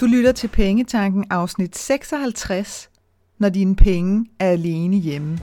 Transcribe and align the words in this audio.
Du 0.00 0.06
lytter 0.06 0.32
til 0.32 0.48
Pengetanken 0.48 1.24
afsnit 1.30 1.78
56, 1.78 2.90
når 3.38 3.48
dine 3.48 3.76
penge 3.76 4.26
er 4.40 4.48
alene 4.48 4.96
hjemme. 4.96 5.38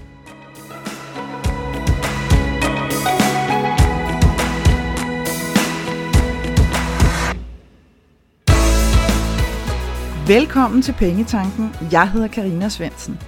Velkommen 10.27 10.81
til 10.81 10.93
Pengetanken. 10.93 11.69
Jeg 11.91 12.11
hedder 12.11 12.27
Karina 12.27 12.69
Svensen. 12.69 13.19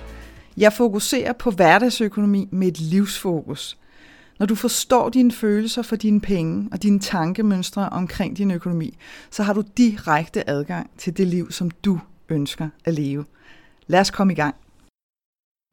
Jeg 0.57 0.73
fokuserer 0.73 1.33
på 1.33 1.51
hverdagsøkonomi 1.51 2.47
med 2.51 2.67
et 2.67 2.79
livsfokus. 2.79 3.77
Når 4.39 4.45
du 4.45 4.55
forstår 4.55 5.09
dine 5.09 5.31
følelser 5.31 5.81
for 5.81 5.95
dine 5.95 6.21
penge 6.21 6.69
og 6.71 6.83
dine 6.83 6.99
tankemønstre 6.99 7.89
omkring 7.89 8.37
din 8.37 8.51
økonomi, 8.51 8.97
så 9.31 9.43
har 9.43 9.53
du 9.53 9.63
direkte 9.77 10.49
adgang 10.49 10.89
til 10.97 11.17
det 11.17 11.27
liv, 11.27 11.51
som 11.51 11.71
du 11.71 11.99
ønsker 12.29 12.69
at 12.85 12.93
leve. 12.93 13.25
Lad 13.87 13.99
os 13.99 14.11
komme 14.11 14.33
i 14.33 14.35
gang. 14.35 14.55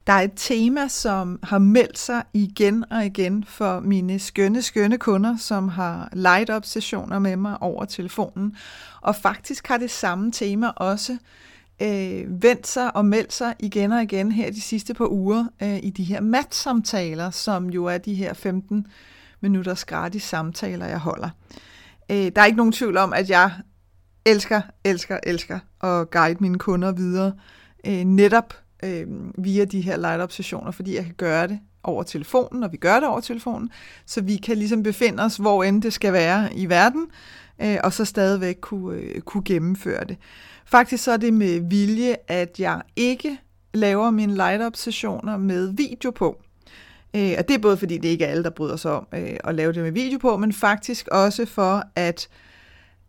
Der 0.07 0.13
er 0.13 0.21
et 0.21 0.31
tema, 0.35 0.87
som 0.87 1.39
har 1.43 1.57
meldt 1.57 1.97
sig 1.97 2.23
igen 2.33 2.85
og 2.91 3.05
igen 3.05 3.43
for 3.47 3.79
mine 3.79 4.19
skønne, 4.19 4.61
skønne 4.61 4.97
kunder, 4.97 5.37
som 5.37 5.69
har 5.69 6.09
light 6.13 6.49
up 6.49 6.65
sessioner 6.65 7.19
med 7.19 7.35
mig 7.35 7.61
over 7.61 7.85
telefonen. 7.85 8.55
Og 9.01 9.15
faktisk 9.15 9.67
har 9.67 9.77
det 9.77 9.91
samme 9.91 10.31
tema 10.31 10.67
også 10.67 11.17
øh, 11.81 12.41
vendt 12.41 12.67
sig 12.67 12.95
og 12.95 13.05
meldt 13.05 13.33
sig 13.33 13.55
igen 13.59 13.91
og 13.91 14.03
igen 14.03 14.31
her 14.31 14.51
de 14.51 14.61
sidste 14.61 14.93
par 14.93 15.07
uger 15.11 15.45
øh, 15.63 15.79
i 15.83 15.89
de 15.89 16.03
her 16.03 16.21
matsamtaler, 16.21 17.29
som 17.29 17.69
jo 17.69 17.85
er 17.85 17.97
de 17.97 18.13
her 18.13 18.33
15 18.33 18.87
minutters 19.41 19.85
gratis 19.85 20.23
samtaler, 20.23 20.85
jeg 20.85 20.99
holder. 20.99 21.29
Øh, 22.11 22.31
der 22.35 22.41
er 22.41 22.45
ikke 22.45 22.57
nogen 22.57 22.71
tvivl 22.71 22.97
om, 22.97 23.13
at 23.13 23.29
jeg 23.29 23.51
elsker, 24.25 24.61
elsker, 24.83 25.19
elsker 25.23 25.59
at 25.83 26.09
guide 26.09 26.37
mine 26.39 26.59
kunder 26.59 26.91
videre, 26.91 27.33
øh, 27.87 28.03
netop 28.03 28.53
øh, 28.83 29.07
via 29.37 29.65
de 29.65 29.81
her 29.81 29.97
light-up-sessioner, 29.97 30.71
fordi 30.71 30.95
jeg 30.95 31.03
kan 31.03 31.13
gøre 31.17 31.47
det 31.47 31.59
over 31.83 32.03
telefonen, 32.03 32.63
og 32.63 32.71
vi 32.71 32.77
gør 32.77 32.99
det 32.99 33.09
over 33.09 33.19
telefonen, 33.19 33.69
så 34.05 34.21
vi 34.21 34.35
kan 34.35 34.57
ligesom 34.57 34.83
befinde 34.83 35.23
os, 35.23 35.37
hvor 35.37 35.63
end 35.63 35.81
det 35.81 35.93
skal 35.93 36.13
være 36.13 36.55
i 36.55 36.69
verden, 36.69 37.07
øh, 37.61 37.77
og 37.83 37.93
så 37.93 38.05
stadigvæk 38.05 38.57
kunne, 38.61 38.97
øh, 38.97 39.21
kunne 39.21 39.43
gennemføre 39.43 40.03
det. 40.03 40.17
Faktisk 40.65 41.03
så 41.03 41.11
er 41.11 41.17
det 41.17 41.33
med 41.33 41.59
vilje, 41.69 42.15
at 42.27 42.59
jeg 42.59 42.81
ikke 42.95 43.37
laver 43.73 44.11
mine 44.11 44.35
light-up-sessioner 44.35 45.37
med 45.37 45.73
video 45.73 46.11
på. 46.11 46.41
Øh, 47.15 47.35
og 47.37 47.47
det 47.47 47.53
er 47.53 47.59
både 47.59 47.77
fordi, 47.77 47.97
det 47.97 48.09
ikke 48.09 48.25
er 48.25 48.29
alle, 48.29 48.43
der 48.43 48.49
bryder 48.49 48.75
sig 48.75 48.91
om 48.91 49.07
øh, 49.13 49.37
at 49.43 49.55
lave 49.55 49.73
det 49.73 49.83
med 49.83 49.91
video 49.91 50.17
på, 50.17 50.37
men 50.37 50.53
faktisk 50.53 51.07
også 51.07 51.45
for, 51.45 51.83
at 51.95 52.29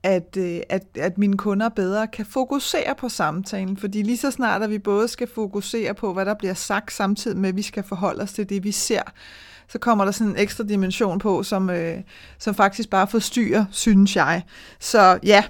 at, 0.03 0.37
øh, 0.39 0.61
at, 0.69 0.83
at 0.95 1.19
mine 1.19 1.37
kunder 1.37 1.69
bedre 1.69 2.07
kan 2.07 2.27
fokusere 2.27 2.95
på 2.99 3.09
samtalen. 3.09 3.77
Fordi 3.77 4.03
lige 4.03 4.17
så 4.17 4.31
snart, 4.31 4.63
at 4.63 4.71
vi 4.71 4.79
både 4.79 5.09
skal 5.09 5.29
fokusere 5.35 5.95
på, 5.95 6.13
hvad 6.13 6.25
der 6.25 6.35
bliver 6.35 6.55
sagt, 6.55 6.93
samtidig 6.93 7.37
med, 7.37 7.49
at 7.49 7.57
vi 7.57 7.63
skal 7.63 7.83
forholde 7.83 8.23
os 8.23 8.33
til 8.33 8.49
det, 8.49 8.65
vi 8.65 8.73
ser, 8.73 9.03
så 9.69 9.79
kommer 9.79 10.05
der 10.05 10.13
sådan 10.13 10.33
en 10.33 10.39
ekstra 10.39 10.65
dimension 10.65 11.19
på, 11.19 11.43
som, 11.43 11.71
øh, 11.71 11.99
som 12.39 12.55
faktisk 12.55 12.91
bare 12.91 13.07
forstyrrer, 13.07 13.65
synes 13.71 14.17
jeg. 14.17 14.43
Så 14.81 15.19
ja, 15.23 15.45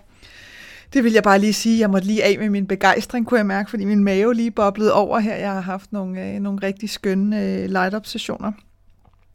det 0.93 1.05
vil 1.05 1.13
jeg 1.13 1.23
bare 1.23 1.39
lige 1.39 1.53
sige. 1.53 1.79
Jeg 1.79 1.91
måtte 1.91 2.07
lige 2.07 2.25
af 2.25 2.39
med 2.39 2.51
min 2.51 2.67
begejstring, 2.67 3.27
kunne 3.27 3.39
jeg 3.39 3.47
mærke, 3.47 3.71
fordi 3.71 3.85
min 3.85 4.05
mave 4.05 4.35
lige 4.35 4.51
boblede 4.51 4.93
over 4.93 5.19
her. 5.19 5.35
Jeg 5.35 5.53
har 5.53 5.61
haft 5.61 5.93
nogle, 5.93 6.23
øh, 6.25 6.41
nogle 6.41 6.59
rigtig 6.63 6.91
skønne 6.91 7.43
øh, 7.43 7.71
light-up-sessioner 7.71 8.53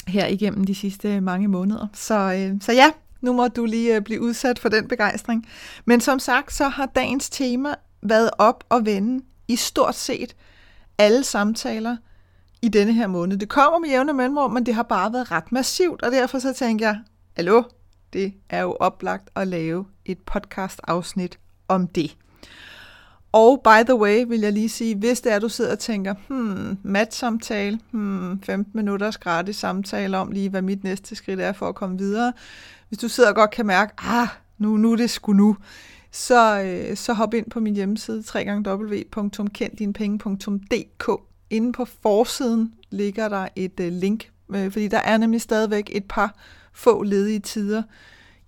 her 0.08 0.28
igennem 0.28 0.64
de 0.64 0.76
sidste 0.76 1.16
øh, 1.16 1.24
mange 1.24 1.48
måneder. 1.48 1.88
Så, 1.94 2.34
øh, 2.34 2.62
så 2.62 2.72
ja, 2.72 2.92
nu 3.22 3.34
må 3.34 3.48
du 3.48 3.66
lige 3.66 3.96
øh, 3.96 4.02
blive 4.02 4.22
udsat 4.22 4.60
for 4.60 4.70
den 4.70 4.88
begejstring. 4.88 5.48
Men 5.86 6.02
som 6.02 6.20
sagt, 6.20 6.54
så 6.54 6.68
har 6.68 6.86
dagens 6.86 7.30
tema 7.30 7.76
været 8.02 8.30
op 8.38 8.64
og 8.70 8.86
vende 8.86 9.24
i 9.48 9.56
stort 9.56 9.96
set 9.96 10.36
alle 10.98 11.24
samtaler 11.24 11.98
i 12.62 12.70
denne 12.70 12.94
her 12.94 13.08
måned. 13.08 13.38
Det 13.38 13.50
kommer 13.50 13.80
med 13.80 13.90
jævne 13.90 14.14
mellemrum, 14.14 14.52
men 14.52 14.66
det 14.66 14.75
har 14.75 14.84
bare 14.84 15.14
været 15.14 15.31
ret 15.31 15.52
massivt, 15.52 16.02
og 16.02 16.12
derfor 16.12 16.40
så 16.40 16.54
tænker 16.54 16.88
jeg, 16.88 17.00
hallo, 17.36 17.64
det 18.14 18.34
er 18.50 18.62
jo 18.62 18.78
oplagt 18.80 19.30
at 19.36 19.48
lave 19.48 19.86
et 20.06 20.18
podcast-afsnit 20.20 21.40
om 21.72 21.88
det. 21.88 22.16
Og 23.32 23.62
by 23.64 23.84
the 23.86 23.96
way, 23.96 24.26
vil 24.28 24.40
jeg 24.40 24.54
lige 24.54 24.70
sige, 24.70 24.96
hvis 24.96 25.22
det 25.22 25.32
er, 25.32 25.40
du 25.40 25.50
sidder 25.50 25.72
og 25.72 25.80
tænker, 25.80 26.14
hmm, 26.28 26.78
matsamtale, 26.84 27.80
hmm, 27.92 28.42
15 28.42 28.72
minutters 28.76 29.18
gratis 29.18 29.56
samtale 29.56 30.18
om 30.18 30.31
lige, 30.31 30.50
hvad 30.50 30.62
mit 30.62 30.84
næste 30.84 31.16
skridt 31.16 31.40
er 31.40 31.54
for 31.54 31.70
at 31.70 31.76
komme 31.76 31.98
videre. 31.98 32.34
Hvis 32.88 33.00
du 33.00 33.08
sidder 33.08 33.30
og 33.30 33.36
godt 33.36 33.52
kan 33.52 33.66
mærke, 33.66 33.94
ah, 33.98 34.28
nu, 34.58 34.78
nu 34.78 34.92
er 34.92 34.96
det 34.96 35.10
sgu 35.10 35.34
nu, 35.34 35.58
så, 36.12 36.62
øh, 36.62 36.98
så 36.98 37.14
hop 37.14 37.34
ind 37.34 37.50
på 37.50 37.60
min 37.60 37.76
hjemmeside, 37.76 38.24
www.kenddinepenge.dk. 38.36 41.10
Inde 41.50 41.74
på 41.74 41.86
forsiden 41.86 42.74
ligger 42.90 43.30
der 43.30 43.48
et 43.56 43.80
øh, 43.80 43.92
link, 43.92 44.31
øh, 44.56 44.72
fordi 44.72 44.88
der 44.88 45.00
er 45.00 45.18
nemlig 45.18 45.42
stadigvæk 45.42 45.90
et 45.92 46.06
par 46.10 46.36
få 46.74 47.04
ledige 47.04 47.40
tider 47.40 47.84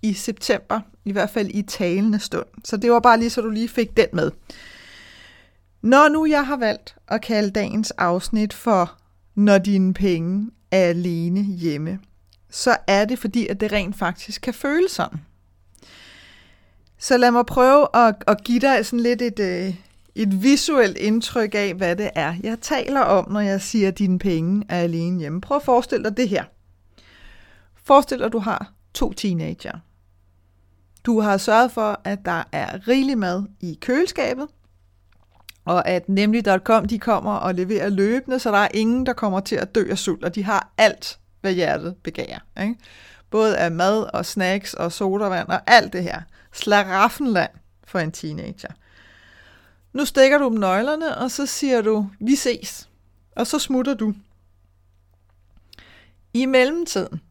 i 0.03 0.13
september, 0.13 0.79
i 1.05 1.11
hvert 1.11 1.29
fald 1.29 1.49
i 1.53 1.61
talende 1.61 2.19
stund. 2.19 2.45
Så 2.63 2.77
det 2.77 2.91
var 2.91 2.99
bare 2.99 3.19
lige, 3.19 3.29
så 3.29 3.41
du 3.41 3.49
lige 3.49 3.69
fik 3.69 3.97
den 3.97 4.07
med. 4.13 4.31
Når 5.81 6.09
nu 6.09 6.25
jeg 6.25 6.47
har 6.47 6.57
valgt 6.57 6.95
at 7.07 7.21
kalde 7.21 7.51
dagens 7.51 7.91
afsnit 7.91 8.53
for 8.53 8.97
Når 9.35 9.57
dine 9.57 9.93
penge 9.93 10.51
er 10.71 10.85
alene 10.85 11.43
hjemme, 11.43 11.99
så 12.49 12.77
er 12.87 13.05
det 13.05 13.19
fordi, 13.19 13.47
at 13.47 13.59
det 13.59 13.71
rent 13.71 13.95
faktisk 13.95 14.41
kan 14.41 14.53
føles 14.53 14.91
sådan. 14.91 15.19
Så 16.97 17.17
lad 17.17 17.31
mig 17.31 17.45
prøve 17.45 17.87
at, 17.93 18.15
at 18.27 18.43
give 18.43 18.59
dig 18.59 18.85
sådan 18.85 18.99
lidt 18.99 19.21
et, 19.21 19.39
øh, 19.39 19.75
et 20.15 20.43
visuelt 20.43 20.97
indtryk 20.97 21.55
af, 21.55 21.73
hvad 21.73 21.95
det 21.95 22.09
er, 22.15 22.35
jeg 22.43 22.59
taler 22.61 23.01
om, 23.01 23.31
når 23.31 23.39
jeg 23.39 23.61
siger, 23.61 23.87
at 23.87 23.97
dine 23.97 24.19
penge 24.19 24.65
er 24.69 24.79
alene 24.79 25.19
hjemme. 25.19 25.41
Prøv 25.41 25.57
at 25.57 25.63
forestille 25.63 26.03
dig 26.03 26.17
det 26.17 26.29
her. 26.29 26.43
Forestil 27.83 28.17
dig, 28.17 28.25
at 28.25 28.33
du 28.33 28.39
har 28.39 28.73
to 28.93 29.13
teenager. 29.13 29.79
Du 31.05 31.19
har 31.19 31.37
sørget 31.37 31.71
for, 31.71 32.01
at 32.03 32.19
der 32.25 32.43
er 32.51 32.87
rigelig 32.87 33.17
mad 33.17 33.43
i 33.59 33.77
køleskabet, 33.81 34.47
og 35.65 35.87
at 35.87 36.09
nemlig.com 36.09 36.85
de 36.85 36.99
kommer 36.99 37.33
og 37.33 37.55
leverer 37.55 37.89
løbende, 37.89 38.39
så 38.39 38.51
der 38.51 38.57
er 38.57 38.67
ingen, 38.73 39.05
der 39.05 39.13
kommer 39.13 39.39
til 39.39 39.55
at 39.55 39.75
dø 39.75 39.87
af 39.89 39.97
sult, 39.97 40.23
og 40.23 40.35
de 40.35 40.43
har 40.43 40.69
alt, 40.77 41.19
hvad 41.41 41.53
hjertet 41.53 41.95
begærer. 42.03 42.39
Ikke? 42.61 42.75
Både 43.29 43.57
af 43.57 43.71
mad 43.71 44.13
og 44.13 44.25
snacks 44.25 44.73
og 44.73 44.91
sodavand 44.91 45.47
og 45.47 45.61
alt 45.67 45.93
det 45.93 46.03
her. 46.03 46.21
Slaraffenland 46.51 47.51
for 47.83 47.99
en 47.99 48.11
teenager. 48.11 48.69
Nu 49.93 50.05
stikker 50.05 50.37
du 50.37 50.49
dem 50.49 50.57
nøglerne, 50.57 51.17
og 51.17 51.31
så 51.31 51.45
siger 51.45 51.81
du, 51.81 52.09
vi 52.19 52.35
ses. 52.35 52.89
Og 53.35 53.47
så 53.47 53.59
smutter 53.59 53.93
du. 53.93 54.13
I 56.33 56.45
mellemtiden, 56.45 57.21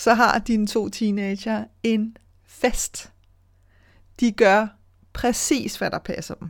så 0.00 0.14
har 0.14 0.38
dine 0.38 0.66
to 0.66 0.88
teenager 0.88 1.64
en 1.82 2.16
fest. 2.44 3.12
De 4.20 4.32
gør 4.32 4.66
præcis, 5.12 5.76
hvad 5.76 5.90
der 5.90 5.98
passer 5.98 6.34
dem. 6.34 6.48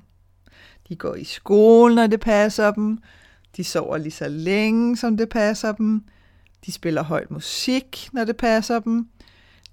De 0.88 0.96
går 0.96 1.14
i 1.14 1.24
skole, 1.24 1.94
når 1.94 2.06
det 2.06 2.20
passer 2.20 2.70
dem. 2.70 2.98
De 3.56 3.64
sover 3.64 3.98
lige 3.98 4.12
så 4.12 4.28
længe, 4.28 4.96
som 4.96 5.16
det 5.16 5.28
passer 5.28 5.72
dem. 5.72 6.04
De 6.66 6.72
spiller 6.72 7.02
højt 7.02 7.30
musik, 7.30 8.08
når 8.12 8.24
det 8.24 8.36
passer 8.36 8.80
dem. 8.80 9.08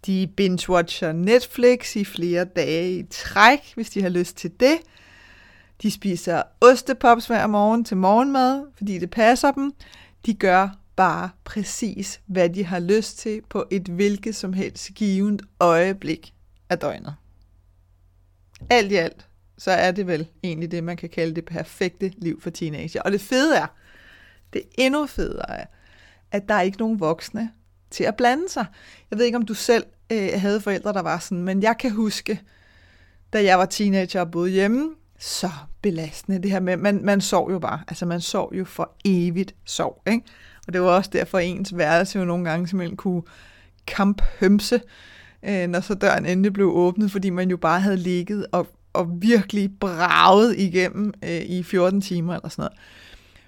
De 0.06 0.28
binge-watcher 0.38 1.12
Netflix 1.12 1.96
i 1.96 2.06
flere 2.06 2.46
dage 2.46 3.00
i 3.00 3.04
træk, 3.04 3.72
hvis 3.76 3.90
de 3.90 4.02
har 4.02 4.10
lyst 4.10 4.38
til 4.38 4.52
det. 4.60 4.78
De 5.82 5.92
spiser 5.92 6.44
ostepops 6.62 7.28
hver 7.28 7.48
morgen 7.48 7.84
til 7.84 7.98
morgenmad, 7.98 8.64
fordi 8.78 9.00
det 9.00 9.10
passer 9.10 9.52
dem. 9.52 9.74
De 10.26 10.34
gør 10.34 10.70
bare 10.98 11.30
præcis, 11.44 12.22
hvad 12.26 12.50
de 12.50 12.66
har 12.66 12.80
lyst 12.80 13.18
til 13.18 13.42
på 13.50 13.66
et 13.72 13.88
hvilket 13.88 14.36
som 14.36 14.54
helst 14.54 14.92
givet 14.96 15.42
øjeblik 15.60 16.34
af 16.70 16.80
døgnet. 16.80 17.16
Alt 18.70 18.92
i 18.92 18.96
alt, 18.96 19.28
så 19.58 19.72
er 19.72 19.92
det 19.92 20.08
vel 20.08 20.28
egentlig 20.44 20.72
det, 20.72 20.84
man 20.84 20.98
kan 20.98 21.10
kalde 21.10 21.36
det 21.36 21.46
perfekte 21.46 22.14
liv 22.18 22.42
for 22.42 22.50
teenager. 22.50 23.02
Og 23.02 23.12
det 23.12 23.22
fede 23.22 23.58
er, 23.58 23.68
det 24.54 24.62
endnu 24.78 25.06
federe 25.06 25.60
er, 25.60 25.66
at 26.32 26.50
der 26.50 26.54
er 26.54 26.62
ikke 26.62 26.78
nogen 26.78 27.00
voksne 27.00 27.52
til 27.92 28.04
at 28.04 28.16
blande 28.16 28.50
sig. 28.50 28.66
Jeg 29.12 29.20
ved 29.20 29.26
ikke, 29.26 29.38
om 29.38 29.46
du 29.46 29.54
selv 29.54 29.86
øh, 30.12 30.30
havde 30.36 30.62
forældre, 30.62 30.94
der 30.94 31.02
var 31.02 31.20
sådan, 31.20 31.44
men 31.44 31.64
jeg 31.64 31.76
kan 31.80 31.92
huske, 31.92 32.42
da 33.34 33.44
jeg 33.44 33.60
var 33.60 33.66
teenager 33.66 34.22
og 34.22 34.32
boede 34.32 34.52
hjemme, 34.52 34.96
så 35.20 35.50
belastende 35.82 36.44
det 36.44 36.52
her 36.52 36.60
med, 36.60 36.78
man, 36.78 37.04
man 37.04 37.22
sov 37.22 37.52
jo 37.52 37.60
bare, 37.60 37.82
altså 37.88 38.06
man 38.06 38.22
sov 38.22 38.54
jo 38.56 38.66
for 38.66 38.92
evigt 39.06 39.56
sov, 39.66 40.02
ikke? 40.08 40.24
Og 40.68 40.74
det 40.74 40.82
var 40.82 40.88
også 40.88 41.10
derfor, 41.14 41.40
ens 41.40 41.78
værelse 41.78 42.20
jo 42.20 42.26
nogle 42.26 42.50
gange 42.50 42.68
simpelthen 42.68 42.98
kunne 42.98 43.22
kamphømse, 43.88 44.82
øh, 45.44 45.68
når 45.68 45.80
så 45.80 45.94
døren 45.94 46.26
endelig 46.26 46.54
blev 46.54 46.68
åbnet, 46.68 47.12
fordi 47.12 47.30
man 47.30 47.50
jo 47.50 47.58
bare 47.58 47.80
havde 47.80 47.98
ligget 47.98 48.46
og, 48.52 48.68
og 48.94 49.22
virkelig 49.22 49.70
braget 49.80 50.58
igennem 50.58 51.14
øh, 51.24 51.42
i 51.42 51.64
14 51.64 52.02
timer 52.02 52.36
eller 52.36 52.50
sådan 52.50 52.62
noget. 52.62 52.80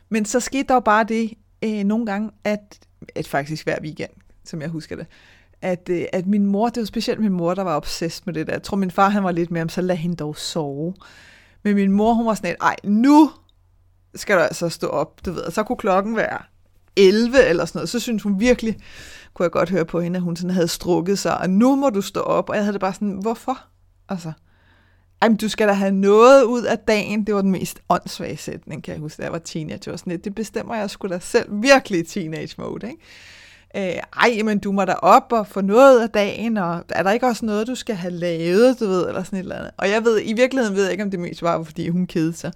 Men 0.09 0.25
så 0.25 0.39
skete 0.39 0.67
der 0.67 0.73
jo 0.73 0.79
bare 0.79 1.03
det 1.03 1.33
øh, 1.63 1.83
nogle 1.83 2.05
gange, 2.05 2.31
at, 2.43 2.79
at 3.15 3.27
faktisk 3.27 3.63
hver 3.63 3.77
weekend, 3.81 4.11
som 4.45 4.61
jeg 4.61 4.69
husker 4.69 4.95
det, 4.95 5.07
at, 5.61 5.89
øh, 5.89 6.05
at 6.13 6.27
min 6.27 6.45
mor, 6.45 6.69
det 6.69 6.81
var 6.81 6.85
specielt 6.85 7.19
min 7.19 7.33
mor, 7.33 7.53
der 7.53 7.63
var 7.63 7.75
obsessed 7.75 8.23
med 8.25 8.33
det 8.33 8.47
der. 8.47 8.53
Jeg 8.53 8.63
tror, 8.63 8.77
min 8.77 8.91
far 8.91 9.09
han 9.09 9.23
var 9.23 9.31
lidt 9.31 9.51
mere 9.51 9.63
om, 9.63 9.69
så 9.69 9.81
lad 9.81 9.95
hende 9.95 10.15
dog 10.15 10.37
sove. 10.37 10.93
Men 11.63 11.75
min 11.75 11.91
mor, 11.91 12.13
hun 12.13 12.25
var 12.25 12.33
sådan 12.33 12.49
et, 12.51 12.57
ej, 12.61 12.75
nu 12.83 13.31
skal 14.15 14.35
du 14.35 14.41
altså 14.41 14.69
stå 14.69 14.87
op, 14.87 15.25
du 15.25 15.31
ved. 15.31 15.51
så 15.51 15.63
kunne 15.63 15.77
klokken 15.77 16.15
være 16.15 16.37
11 16.99 17.45
eller 17.45 17.65
sådan 17.65 17.79
noget. 17.79 17.89
Så 17.89 17.99
synes 17.99 18.23
hun 18.23 18.39
virkelig, 18.39 18.77
kunne 19.33 19.43
jeg 19.43 19.51
godt 19.51 19.69
høre 19.69 19.85
på 19.85 20.01
hende, 20.01 20.17
at 20.17 20.23
hun 20.23 20.35
sådan 20.35 20.49
havde 20.49 20.67
strukket 20.67 21.19
sig, 21.19 21.37
og 21.37 21.49
nu 21.49 21.75
må 21.75 21.89
du 21.89 22.01
stå 22.01 22.19
op. 22.19 22.49
Og 22.49 22.55
jeg 22.55 22.63
havde 22.63 22.73
det 22.73 22.81
bare 22.81 22.93
sådan, 22.93 23.17
hvorfor? 23.21 23.59
Altså, 24.09 24.31
ej, 25.21 25.29
men 25.29 25.37
du 25.37 25.49
skal 25.49 25.67
da 25.67 25.73
have 25.73 25.91
noget 25.91 26.43
ud 26.43 26.63
af 26.63 26.77
dagen. 26.77 27.27
Det 27.27 27.35
var 27.35 27.41
den 27.41 27.51
mest 27.51 27.79
åndssvage 27.89 28.37
sætning, 28.37 28.83
kan 28.83 28.93
jeg 28.93 29.01
huske, 29.01 29.17
da 29.17 29.23
jeg 29.23 29.31
var 29.31 29.39
teenager. 29.39 29.95
Sådan 29.97 30.11
lidt, 30.11 30.25
det 30.25 30.35
bestemmer 30.35 30.75
jeg 30.75 30.89
sgu 30.89 31.07
da 31.07 31.19
selv 31.19 31.61
virkelig 31.61 31.99
i 31.99 32.03
teenage 32.03 32.55
mode, 32.57 32.87
ikke? 32.87 33.01
Øh, 33.75 34.01
ej, 34.17 34.41
men 34.43 34.59
du 34.59 34.71
må 34.71 34.85
da 34.85 34.93
op 34.93 35.31
og 35.31 35.47
få 35.47 35.61
noget 35.61 36.01
af 36.01 36.09
dagen, 36.09 36.57
og 36.57 36.83
er 36.89 37.03
der 37.03 37.11
ikke 37.11 37.27
også 37.27 37.45
noget, 37.45 37.67
du 37.67 37.75
skal 37.75 37.95
have 37.95 38.13
lavet, 38.13 38.79
du 38.79 38.85
ved, 38.87 39.07
eller 39.07 39.23
sådan 39.23 39.39
et 39.39 39.43
eller 39.43 39.55
andet. 39.55 39.71
Og 39.77 39.89
jeg 39.89 40.05
ved, 40.05 40.21
i 40.23 40.33
virkeligheden 40.33 40.75
ved 40.75 40.83
jeg 40.83 40.91
ikke, 40.91 41.03
om 41.03 41.11
det 41.11 41.19
mest 41.19 41.41
var, 41.41 41.63
fordi 41.63 41.89
hun 41.89 42.07
kedede 42.07 42.33
sig. 42.33 42.51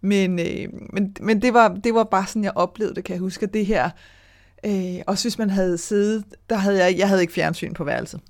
Men, 0.00 0.38
øh, 0.38 0.68
men, 0.92 1.16
men 1.20 1.42
det, 1.42 1.54
var, 1.54 1.68
det 1.68 1.94
var 1.94 2.04
bare 2.04 2.26
sådan, 2.26 2.44
jeg 2.44 2.52
oplevede 2.54 2.94
det, 2.94 3.04
kan 3.04 3.12
jeg 3.12 3.20
huske, 3.20 3.46
det 3.46 3.66
her, 3.66 3.90
øh, 4.66 5.02
også 5.06 5.24
hvis 5.24 5.38
man 5.38 5.50
havde 5.50 5.78
siddet, 5.78 6.24
der 6.50 6.56
havde 6.56 6.84
jeg, 6.84 6.98
jeg 6.98 7.08
havde 7.08 7.20
ikke 7.20 7.32
fjernsyn 7.32 7.74
på 7.74 7.84
værelset. 7.84 8.20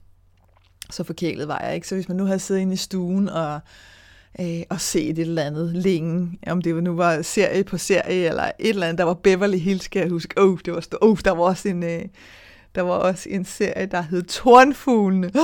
Så 0.90 1.04
forkælet 1.04 1.48
var 1.48 1.60
jeg 1.64 1.74
ikke. 1.74 1.88
Så 1.88 1.94
hvis 1.94 2.08
man 2.08 2.16
nu 2.16 2.24
havde 2.24 2.38
siddet 2.38 2.60
inde 2.60 2.72
i 2.72 2.76
stuen 2.76 3.28
og, 3.28 3.60
øh, 4.40 4.62
og 4.70 4.80
set 4.80 5.10
et 5.10 5.18
eller 5.18 5.42
andet 5.42 5.74
længe, 5.74 6.38
om 6.46 6.62
det 6.62 6.82
nu 6.82 6.96
var 6.96 7.22
serie 7.22 7.64
på 7.64 7.78
serie, 7.78 8.28
eller 8.28 8.44
et 8.58 8.68
eller 8.68 8.86
andet, 8.86 8.98
der 8.98 9.04
var 9.04 9.14
Beverly 9.14 9.58
Hills, 9.58 9.88
kan 9.88 10.02
jeg 10.02 10.10
huske. 10.10 10.40
Oh, 10.42 10.58
det 10.64 10.74
var, 10.74 10.86
oh, 11.00 11.18
der 11.24 11.30
var 11.30 11.42
også 11.42 11.68
en... 11.68 11.82
Øh, 11.82 12.02
der 12.74 12.82
var 12.82 12.94
også 12.94 13.28
en 13.28 13.44
serie, 13.44 13.86
der 13.86 14.02
hed 14.02 14.22
Tornfuglene. 14.22 15.30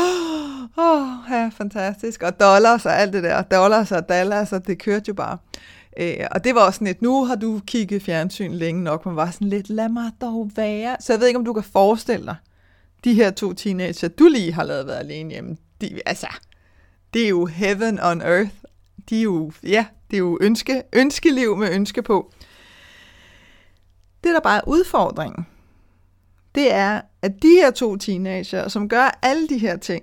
Åh, 0.78 1.02
oh, 1.02 1.08
ja, 1.30 1.50
fantastisk. 1.56 2.22
Og 2.22 2.40
dollars 2.40 2.86
og 2.86 3.00
alt 3.00 3.12
det 3.12 3.22
der. 3.22 3.42
Dollars 3.42 3.92
og 3.92 4.08
dollars, 4.08 4.52
og 4.52 4.66
det 4.66 4.78
kørte 4.78 5.04
jo 5.08 5.14
bare. 5.14 5.32
Øh, 5.32 5.75
Øh, 5.96 6.26
og 6.30 6.44
det 6.44 6.54
var 6.54 6.60
også 6.60 6.76
sådan 6.76 6.86
lidt, 6.86 7.02
nu 7.02 7.24
har 7.24 7.34
du 7.34 7.60
kigget 7.66 8.02
fjernsyn 8.02 8.52
længe 8.52 8.84
nok, 8.84 9.06
man 9.06 9.16
var 9.16 9.30
sådan 9.30 9.48
lidt, 9.48 9.70
lad 9.70 9.88
mig 9.88 10.10
dog 10.20 10.50
være. 10.56 10.96
Så 11.00 11.12
jeg 11.12 11.20
ved 11.20 11.26
ikke, 11.26 11.38
om 11.38 11.44
du 11.44 11.52
kan 11.52 11.62
forestille 11.62 12.26
dig, 12.26 12.36
de 13.04 13.14
her 13.14 13.30
to 13.30 13.52
teenager, 13.52 14.08
du 14.08 14.28
lige 14.28 14.52
har 14.52 14.64
lavet 14.64 14.86
være 14.86 14.98
alene 14.98 15.30
hjemme, 15.30 15.56
de, 15.80 16.00
altså, 16.06 16.26
det 17.14 17.24
er 17.24 17.28
jo 17.28 17.46
heaven 17.46 18.00
on 18.02 18.20
earth. 18.20 18.50
De 19.10 19.18
er 19.18 19.22
jo, 19.22 19.52
ja, 19.62 19.86
det 20.10 20.16
er 20.16 20.20
jo 20.20 20.38
ønske, 20.40 20.82
ønskeliv 20.92 21.56
med 21.56 21.70
ønske 21.70 22.02
på. 22.02 22.32
Det, 24.24 24.34
der 24.34 24.40
bare 24.40 24.58
er 24.58 24.68
udfordringen, 24.68 25.46
det 26.54 26.72
er, 26.72 27.00
at 27.22 27.32
de 27.42 27.48
her 27.48 27.70
to 27.70 27.96
teenager, 27.96 28.68
som 28.68 28.88
gør 28.88 29.18
alle 29.22 29.48
de 29.48 29.58
her 29.58 29.76
ting, 29.76 30.02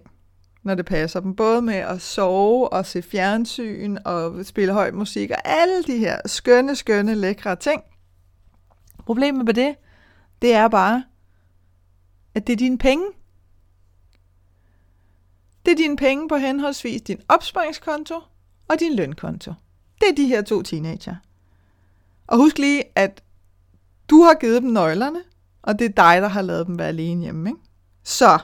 når 0.63 0.75
det 0.75 0.85
passer 0.85 1.19
dem, 1.19 1.35
både 1.35 1.61
med 1.61 1.75
at 1.75 2.01
sove 2.01 2.73
og 2.73 2.85
se 2.85 3.01
fjernsyn 3.01 3.97
og 4.05 4.45
spille 4.45 4.73
høj 4.73 4.91
musik 4.91 5.31
og 5.31 5.37
alle 5.45 5.83
de 5.83 5.97
her 5.97 6.19
skønne, 6.25 6.75
skønne, 6.75 7.15
lækre 7.15 7.55
ting. 7.55 7.81
Problemet 9.05 9.45
med 9.45 9.53
det, 9.53 9.75
det 10.41 10.53
er 10.53 10.67
bare, 10.67 11.03
at 12.35 12.47
det 12.47 12.53
er 12.53 12.57
dine 12.57 12.77
penge. 12.77 13.05
Det 15.65 15.71
er 15.71 15.75
dine 15.75 15.97
penge 15.97 16.27
på 16.27 16.35
henholdsvis 16.35 17.01
din 17.01 17.21
opsparingskonto 17.29 18.19
og 18.67 18.79
din 18.79 18.95
lønkonto. 18.95 19.53
Det 20.01 20.09
er 20.09 20.15
de 20.15 20.27
her 20.27 20.41
to 20.41 20.61
teenager. 20.61 21.15
Og 22.27 22.37
husk 22.37 22.57
lige, 22.57 22.83
at 22.95 23.23
du 24.09 24.21
har 24.21 24.33
givet 24.33 24.61
dem 24.61 24.71
nøglerne, 24.71 25.19
og 25.61 25.79
det 25.79 25.85
er 25.85 25.89
dig, 25.89 26.21
der 26.21 26.27
har 26.27 26.41
lavet 26.41 26.67
dem 26.67 26.79
være 26.79 26.87
alene 26.87 27.21
hjemme. 27.21 27.49
Ikke? 27.49 27.61
Så 28.03 28.39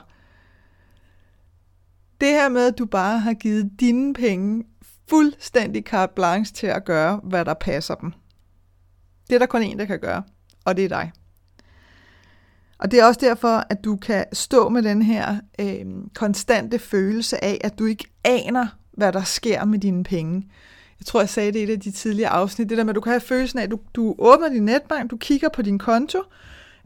det 2.20 2.28
her 2.28 2.48
med, 2.48 2.66
at 2.66 2.78
du 2.78 2.86
bare 2.86 3.18
har 3.18 3.34
givet 3.34 3.70
dine 3.80 4.14
penge 4.14 4.64
fuldstændig 5.08 5.82
carte 5.82 6.12
blanche 6.14 6.54
til 6.54 6.66
at 6.66 6.84
gøre, 6.84 7.20
hvad 7.24 7.44
der 7.44 7.54
passer 7.54 7.94
dem. 7.94 8.12
Det 9.28 9.34
er 9.34 9.38
der 9.38 9.46
kun 9.46 9.62
en, 9.62 9.78
der 9.78 9.84
kan 9.84 10.00
gøre, 10.00 10.22
og 10.64 10.76
det 10.76 10.84
er 10.84 10.88
dig. 10.88 11.12
Og 12.78 12.90
det 12.90 13.00
er 13.00 13.04
også 13.04 13.20
derfor, 13.22 13.64
at 13.70 13.84
du 13.84 13.96
kan 13.96 14.24
stå 14.32 14.68
med 14.68 14.82
den 14.82 15.02
her 15.02 15.36
øh, 15.60 15.86
konstante 16.14 16.78
følelse 16.78 17.44
af, 17.44 17.60
at 17.64 17.78
du 17.78 17.86
ikke 17.86 18.04
aner, 18.24 18.66
hvad 18.92 19.12
der 19.12 19.22
sker 19.22 19.64
med 19.64 19.78
dine 19.78 20.04
penge. 20.04 20.50
Jeg 21.00 21.06
tror, 21.06 21.20
jeg 21.20 21.28
sagde 21.28 21.52
det 21.52 21.58
i 21.58 21.62
et 21.62 21.70
af 21.70 21.80
de 21.80 21.90
tidligere 21.90 22.30
afsnit, 22.30 22.68
det 22.68 22.78
der 22.78 22.84
med, 22.84 22.90
at 22.90 22.94
du 22.94 23.00
kan 23.00 23.12
have 23.12 23.20
følelsen 23.20 23.58
af, 23.58 23.62
at 23.62 23.70
du, 23.70 23.78
du 23.94 24.14
åbner 24.18 24.48
din 24.48 24.62
netbank, 24.62 25.10
du 25.10 25.16
kigger 25.16 25.48
på 25.48 25.62
din 25.62 25.78
konto, 25.78 26.22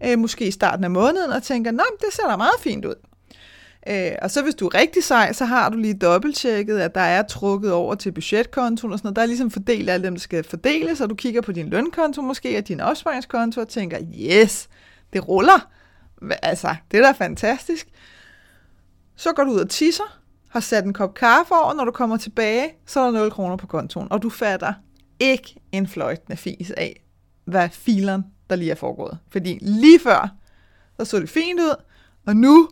øh, 0.06 0.18
måske 0.18 0.46
i 0.46 0.50
starten 0.50 0.84
af 0.84 0.90
måneden, 0.90 1.30
og 1.30 1.42
tænker, 1.42 1.70
nå, 1.70 1.84
det 2.00 2.12
ser 2.12 2.28
da 2.28 2.36
meget 2.36 2.60
fint 2.60 2.84
ud. 2.84 2.94
Øh, 3.88 4.12
og 4.22 4.30
så 4.30 4.42
hvis 4.42 4.54
du 4.54 4.66
er 4.66 4.74
rigtig 4.74 5.04
sej, 5.04 5.32
så 5.32 5.44
har 5.44 5.68
du 5.68 5.76
lige 5.76 5.94
dobbelttjekket, 5.94 6.78
at 6.78 6.94
der 6.94 7.00
er 7.00 7.22
trukket 7.22 7.72
over 7.72 7.94
til 7.94 8.12
budgetkontoen 8.12 8.92
og 8.92 8.98
sådan 8.98 9.06
noget. 9.06 9.16
Der 9.16 9.22
er 9.22 9.26
ligesom 9.26 9.50
fordelt 9.50 9.90
alle 9.90 10.06
dem, 10.06 10.14
der 10.14 10.20
skal 10.20 10.44
fordeles, 10.44 11.00
og 11.00 11.10
du 11.10 11.14
kigger 11.14 11.40
på 11.40 11.52
din 11.52 11.68
lønkonto 11.68 12.22
måske, 12.22 12.58
og 12.58 12.68
din 12.68 12.80
opsparingskonto, 12.80 13.60
og 13.60 13.68
tænker, 13.68 13.98
yes, 14.20 14.68
det 15.12 15.28
ruller. 15.28 15.70
Altså, 16.42 16.74
det 16.90 17.00
er 17.00 17.02
da 17.02 17.24
fantastisk. 17.24 17.88
Så 19.16 19.32
går 19.32 19.44
du 19.44 19.50
ud 19.50 19.60
og 19.60 19.70
tisser, 19.70 20.18
har 20.48 20.60
sat 20.60 20.84
en 20.84 20.92
kop 20.92 21.14
kaffe 21.14 21.54
over, 21.54 21.74
når 21.74 21.84
du 21.84 21.90
kommer 21.90 22.16
tilbage, 22.16 22.70
så 22.86 23.00
er 23.00 23.04
der 23.04 23.12
0 23.12 23.30
kroner 23.30 23.56
på 23.56 23.66
kontoen, 23.66 24.08
og 24.10 24.22
du 24.22 24.30
fatter 24.30 24.72
ikke 25.20 25.56
en 25.72 25.86
fløjtende 25.86 26.36
fis 26.36 26.70
af, 26.70 27.04
hvad 27.44 27.68
fileren 27.68 28.24
der 28.50 28.56
lige 28.56 28.70
er 28.70 28.74
foregået. 28.74 29.18
Fordi 29.30 29.58
lige 29.62 30.00
før, 30.00 30.28
der 30.98 31.04
så 31.04 31.20
det 31.20 31.30
fint 31.30 31.60
ud, 31.60 31.74
og 32.26 32.36
nu, 32.36 32.68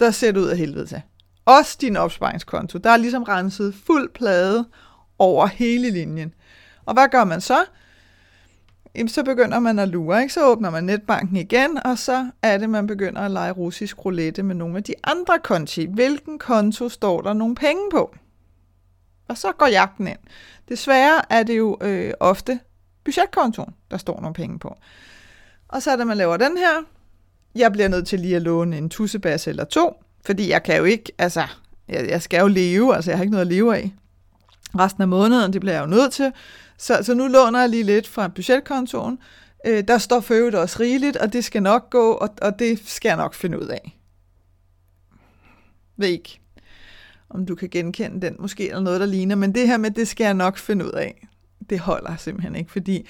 der 0.00 0.10
ser 0.10 0.32
det 0.32 0.40
ud 0.40 0.48
af 0.48 0.56
helvede 0.56 0.86
til. 0.86 1.02
Også 1.44 1.78
din 1.80 1.96
opsparingskonto, 1.96 2.78
der 2.78 2.90
er 2.90 2.96
ligesom 2.96 3.22
renset 3.22 3.74
fuld 3.86 4.12
plade 4.14 4.68
over 5.18 5.46
hele 5.46 5.90
linjen. 5.90 6.34
Og 6.84 6.94
hvad 6.94 7.08
gør 7.08 7.24
man 7.24 7.40
så? 7.40 7.64
Jamen, 8.94 9.08
så 9.08 9.24
begynder 9.24 9.58
man 9.58 9.78
at 9.78 9.88
lure, 9.88 10.22
ikke? 10.22 10.34
Så 10.34 10.46
åbner 10.46 10.70
man 10.70 10.84
netbanken 10.84 11.36
igen, 11.36 11.86
og 11.86 11.98
så 11.98 12.30
er 12.42 12.58
det, 12.58 12.70
man 12.70 12.86
begynder 12.86 13.20
at 13.20 13.30
lege 13.30 13.52
russisk 13.52 14.04
roulette 14.04 14.42
med 14.42 14.54
nogle 14.54 14.76
af 14.76 14.84
de 14.84 14.94
andre 15.04 15.38
konti. 15.38 15.86
Hvilken 15.86 16.38
konto 16.38 16.88
står 16.88 17.20
der 17.20 17.32
nogle 17.32 17.54
penge 17.54 17.82
på? 17.90 18.14
Og 19.28 19.38
så 19.38 19.52
går 19.52 19.66
jagten 19.66 20.06
ind. 20.06 20.18
Desværre 20.68 21.32
er 21.32 21.42
det 21.42 21.58
jo 21.58 21.78
øh, 21.80 22.12
ofte 22.20 22.60
budgetkontoen, 23.04 23.74
der 23.90 23.96
står 23.96 24.20
nogle 24.20 24.34
penge 24.34 24.58
på. 24.58 24.76
Og 25.68 25.82
så 25.82 25.90
er 25.90 25.96
det, 25.96 26.06
man 26.06 26.16
laver 26.16 26.36
den 26.36 26.58
her. 26.58 26.84
Jeg 27.54 27.72
bliver 27.72 27.88
nødt 27.88 28.06
til 28.06 28.20
lige 28.20 28.36
at 28.36 28.42
låne 28.42 28.78
en 28.78 28.88
tussebas 28.88 29.46
eller 29.46 29.64
to, 29.64 30.04
fordi 30.26 30.48
jeg 30.48 30.62
kan 30.62 30.76
jo 30.76 30.84
ikke, 30.84 31.12
altså, 31.18 31.46
jeg, 31.88 32.08
jeg 32.08 32.22
skal 32.22 32.40
jo 32.40 32.46
leve, 32.46 32.94
altså 32.94 33.10
jeg 33.10 33.18
har 33.18 33.22
ikke 33.22 33.32
noget 33.32 33.46
at 33.46 33.52
leve 33.52 33.76
af. 33.76 33.92
Resten 34.78 35.02
af 35.02 35.08
måneden, 35.08 35.52
det 35.52 35.60
bliver 35.60 35.74
jeg 35.74 35.82
jo 35.82 35.86
nødt 35.86 36.12
til. 36.12 36.32
Så, 36.78 36.98
så 37.02 37.14
nu 37.14 37.26
låner 37.26 37.60
jeg 37.60 37.68
lige 37.68 37.82
lidt 37.82 38.08
fra 38.08 38.28
budgetkontoen. 38.28 39.18
Øh, 39.66 39.84
der 39.88 39.98
står 39.98 40.20
for 40.20 40.34
øvrigt 40.34 40.56
også 40.56 40.76
rigeligt, 40.80 41.16
og 41.16 41.32
det 41.32 41.44
skal 41.44 41.62
nok 41.62 41.90
gå, 41.90 42.12
og, 42.12 42.28
og 42.42 42.58
det 42.58 42.88
skal 42.88 43.08
jeg 43.08 43.16
nok 43.16 43.34
finde 43.34 43.60
ud 43.60 43.66
af. 43.66 43.98
Ved 45.96 46.08
ikke, 46.08 46.40
om 47.30 47.46
du 47.46 47.54
kan 47.54 47.68
genkende 47.68 48.26
den 48.26 48.36
måske, 48.38 48.68
eller 48.68 48.80
noget, 48.80 49.00
der 49.00 49.06
ligner, 49.06 49.36
men 49.36 49.54
det 49.54 49.66
her 49.66 49.76
med, 49.76 49.90
det 49.90 50.08
skal 50.08 50.24
jeg 50.24 50.34
nok 50.34 50.58
finde 50.58 50.84
ud 50.84 50.90
af, 50.90 51.26
det 51.70 51.78
holder 51.78 52.16
simpelthen 52.16 52.56
ikke, 52.56 52.72
fordi 52.72 53.06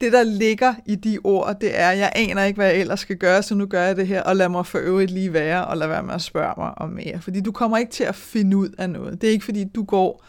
det, 0.00 0.12
der 0.12 0.22
ligger 0.22 0.74
i 0.86 0.94
de 0.94 1.18
ord, 1.24 1.56
det 1.60 1.80
er, 1.80 1.90
jeg 1.90 2.12
aner 2.14 2.44
ikke, 2.44 2.56
hvad 2.56 2.66
jeg 2.66 2.80
ellers 2.80 3.00
skal 3.00 3.16
gøre, 3.16 3.42
så 3.42 3.54
nu 3.54 3.66
gør 3.66 3.82
jeg 3.82 3.96
det 3.96 4.06
her, 4.06 4.22
og 4.22 4.36
lad 4.36 4.48
mig 4.48 4.66
for 4.66 4.78
øvrigt 4.78 5.10
lige 5.10 5.32
være, 5.32 5.66
og 5.66 5.76
lad 5.76 5.88
være 5.88 6.02
med 6.02 6.14
at 6.14 6.22
spørge 6.22 6.54
mig 6.56 6.78
om 6.78 6.88
mere. 6.88 7.20
Fordi 7.20 7.40
du 7.40 7.52
kommer 7.52 7.78
ikke 7.78 7.92
til 7.92 8.04
at 8.04 8.14
finde 8.14 8.56
ud 8.56 8.68
af 8.78 8.90
noget. 8.90 9.20
Det 9.20 9.28
er 9.28 9.32
ikke, 9.32 9.44
fordi 9.44 9.64
du 9.64 9.84
går 9.84 10.24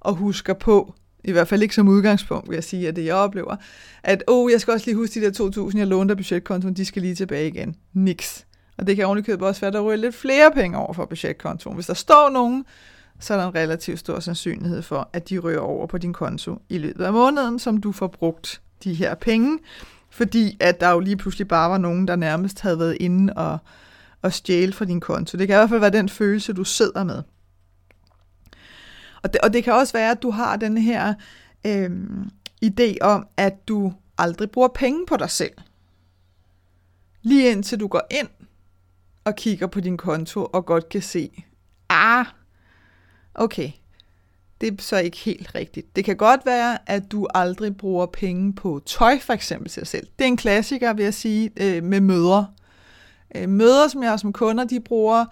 og 0.00 0.14
husker 0.14 0.54
på, 0.54 0.94
i 1.24 1.32
hvert 1.32 1.48
fald 1.48 1.62
ikke 1.62 1.74
som 1.74 1.88
udgangspunkt, 1.88 2.48
vil 2.48 2.54
jeg 2.54 2.64
sige, 2.64 2.88
at 2.88 2.96
det 2.96 3.04
jeg 3.04 3.14
oplever, 3.14 3.56
at 4.02 4.24
åh, 4.28 4.44
oh, 4.44 4.52
jeg 4.52 4.60
skal 4.60 4.72
også 4.72 4.86
lige 4.86 4.96
huske 4.96 5.20
de 5.20 5.32
der 5.32 5.70
2.000, 5.70 5.78
jeg 5.78 5.86
lånte 5.86 6.12
af 6.12 6.16
budgetkontoen, 6.16 6.74
de 6.74 6.84
skal 6.84 7.02
lige 7.02 7.14
tilbage 7.14 7.48
igen. 7.48 7.76
Niks. 7.92 8.46
Og 8.78 8.86
det 8.86 8.96
kan 8.96 9.06
ovenikøbet 9.06 9.48
også 9.48 9.60
være, 9.60 9.68
at 9.68 9.74
der 9.74 9.80
ryger 9.80 9.96
lidt 9.96 10.14
flere 10.14 10.50
penge 10.54 10.78
over 10.78 10.92
for 10.92 11.04
budgetkontoen. 11.04 11.74
Hvis 11.74 11.86
der 11.86 11.94
står 11.94 12.30
nogen, 12.30 12.64
så 13.20 13.34
er 13.34 13.38
der 13.38 13.48
en 13.48 13.54
relativt 13.54 13.98
stor 13.98 14.20
sandsynlighed 14.20 14.82
for, 14.82 15.08
at 15.12 15.28
de 15.28 15.38
ryger 15.38 15.60
over 15.60 15.86
på 15.86 15.98
din 15.98 16.12
konto 16.12 16.56
i 16.68 16.78
løbet 16.78 17.04
af 17.04 17.12
måneden, 17.12 17.58
som 17.58 17.76
du 17.76 17.92
får 17.92 18.06
brugt 18.06 18.60
de 18.84 18.94
her 18.94 19.14
penge, 19.14 19.58
fordi 20.10 20.56
at 20.60 20.80
der 20.80 20.90
jo 20.90 21.00
lige 21.00 21.16
pludselig 21.16 21.48
bare 21.48 21.70
var 21.70 21.78
nogen, 21.78 22.08
der 22.08 22.16
nærmest 22.16 22.60
havde 22.60 22.78
været 22.78 22.96
inde 23.00 23.32
og, 23.32 23.58
og 24.22 24.32
stjæle 24.32 24.72
fra 24.72 24.84
din 24.84 25.00
konto. 25.00 25.38
Det 25.38 25.48
kan 25.48 25.56
i 25.56 25.58
hvert 25.58 25.68
fald 25.68 25.80
være 25.80 25.90
den 25.90 26.08
følelse, 26.08 26.52
du 26.52 26.64
sidder 26.64 27.04
med. 27.04 27.22
Og 29.22 29.32
det, 29.32 29.40
og 29.40 29.52
det 29.52 29.64
kan 29.64 29.72
også 29.72 29.92
være, 29.92 30.10
at 30.10 30.22
du 30.22 30.30
har 30.30 30.56
den 30.56 30.78
her 30.78 31.14
øh, 31.66 31.90
idé 32.64 32.96
om, 33.00 33.26
at 33.36 33.68
du 33.68 33.92
aldrig 34.18 34.50
bruger 34.50 34.68
penge 34.68 35.06
på 35.06 35.16
dig 35.16 35.30
selv. 35.30 35.52
Lige 37.22 37.50
indtil 37.50 37.80
du 37.80 37.86
går 37.86 38.02
ind 38.10 38.28
og 39.24 39.36
kigger 39.36 39.66
på 39.66 39.80
din 39.80 39.96
konto 39.96 40.44
og 40.44 40.66
godt 40.66 40.88
kan 40.88 41.02
se, 41.02 41.44
ah, 41.88 42.26
okay, 43.34 43.70
det 44.62 44.78
er 44.78 44.82
så 44.82 44.96
ikke 44.96 45.18
helt 45.18 45.54
rigtigt. 45.54 45.96
Det 45.96 46.04
kan 46.04 46.16
godt 46.16 46.46
være, 46.46 46.78
at 46.86 47.12
du 47.12 47.28
aldrig 47.34 47.76
bruger 47.76 48.06
penge 48.06 48.52
på 48.52 48.82
tøj, 48.86 49.18
for 49.20 49.32
eksempel 49.32 49.70
til 49.70 49.80
dig 49.80 49.86
selv. 49.86 50.06
Det 50.18 50.24
er 50.24 50.28
en 50.28 50.36
klassiker, 50.36 50.92
vil 50.92 51.02
jeg 51.02 51.14
sige, 51.14 51.50
øh, 51.56 51.82
med 51.82 52.00
møder. 52.00 52.44
Øh, 53.34 53.48
møder, 53.48 53.88
som 53.88 54.02
jeg 54.02 54.10
har 54.10 54.16
som 54.16 54.32
kunder, 54.32 54.64
de 54.64 54.80
bruger 54.80 55.24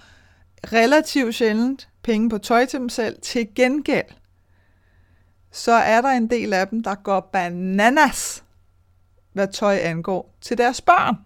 relativt 0.72 1.34
sjældent 1.34 1.88
penge 2.02 2.30
på 2.30 2.38
tøj 2.38 2.66
til 2.66 2.78
dem 2.80 2.88
selv. 2.88 3.20
Til 3.22 3.48
gengæld, 3.54 4.06
så 5.52 5.72
er 5.72 6.00
der 6.00 6.08
en 6.08 6.30
del 6.30 6.52
af 6.52 6.68
dem, 6.68 6.82
der 6.82 6.94
går 6.94 7.30
bananas, 7.32 8.44
hvad 9.32 9.48
tøj 9.48 9.78
angår, 9.82 10.34
til 10.40 10.58
deres 10.58 10.80
børn. 10.80 11.16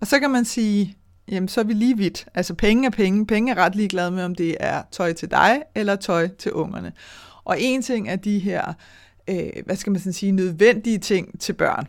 Og 0.00 0.06
så 0.06 0.20
kan 0.20 0.30
man 0.30 0.44
sige, 0.44 0.96
jamen 1.30 1.48
så 1.48 1.60
er 1.60 1.64
vi 1.64 1.72
lige 1.72 1.96
vidt. 1.96 2.26
Altså 2.34 2.54
penge 2.54 2.86
er 2.86 2.90
penge. 2.90 3.26
Penge 3.26 3.52
er 3.52 3.56
ret 3.56 3.74
ligeglade 3.74 4.10
med, 4.10 4.24
om 4.24 4.34
det 4.34 4.56
er 4.60 4.82
tøj 4.90 5.12
til 5.12 5.30
dig 5.30 5.62
eller 5.74 5.96
tøj 5.96 6.28
til 6.28 6.52
ungerne. 6.52 6.92
Og 7.44 7.56
en 7.60 7.82
ting 7.82 8.08
er 8.08 8.16
de 8.16 8.38
her, 8.38 8.72
øh, 9.30 9.50
hvad 9.66 9.76
skal 9.76 9.90
man 9.90 10.00
sådan 10.00 10.12
sige, 10.12 10.32
nødvendige 10.32 10.98
ting 10.98 11.40
til 11.40 11.52
børn. 11.52 11.86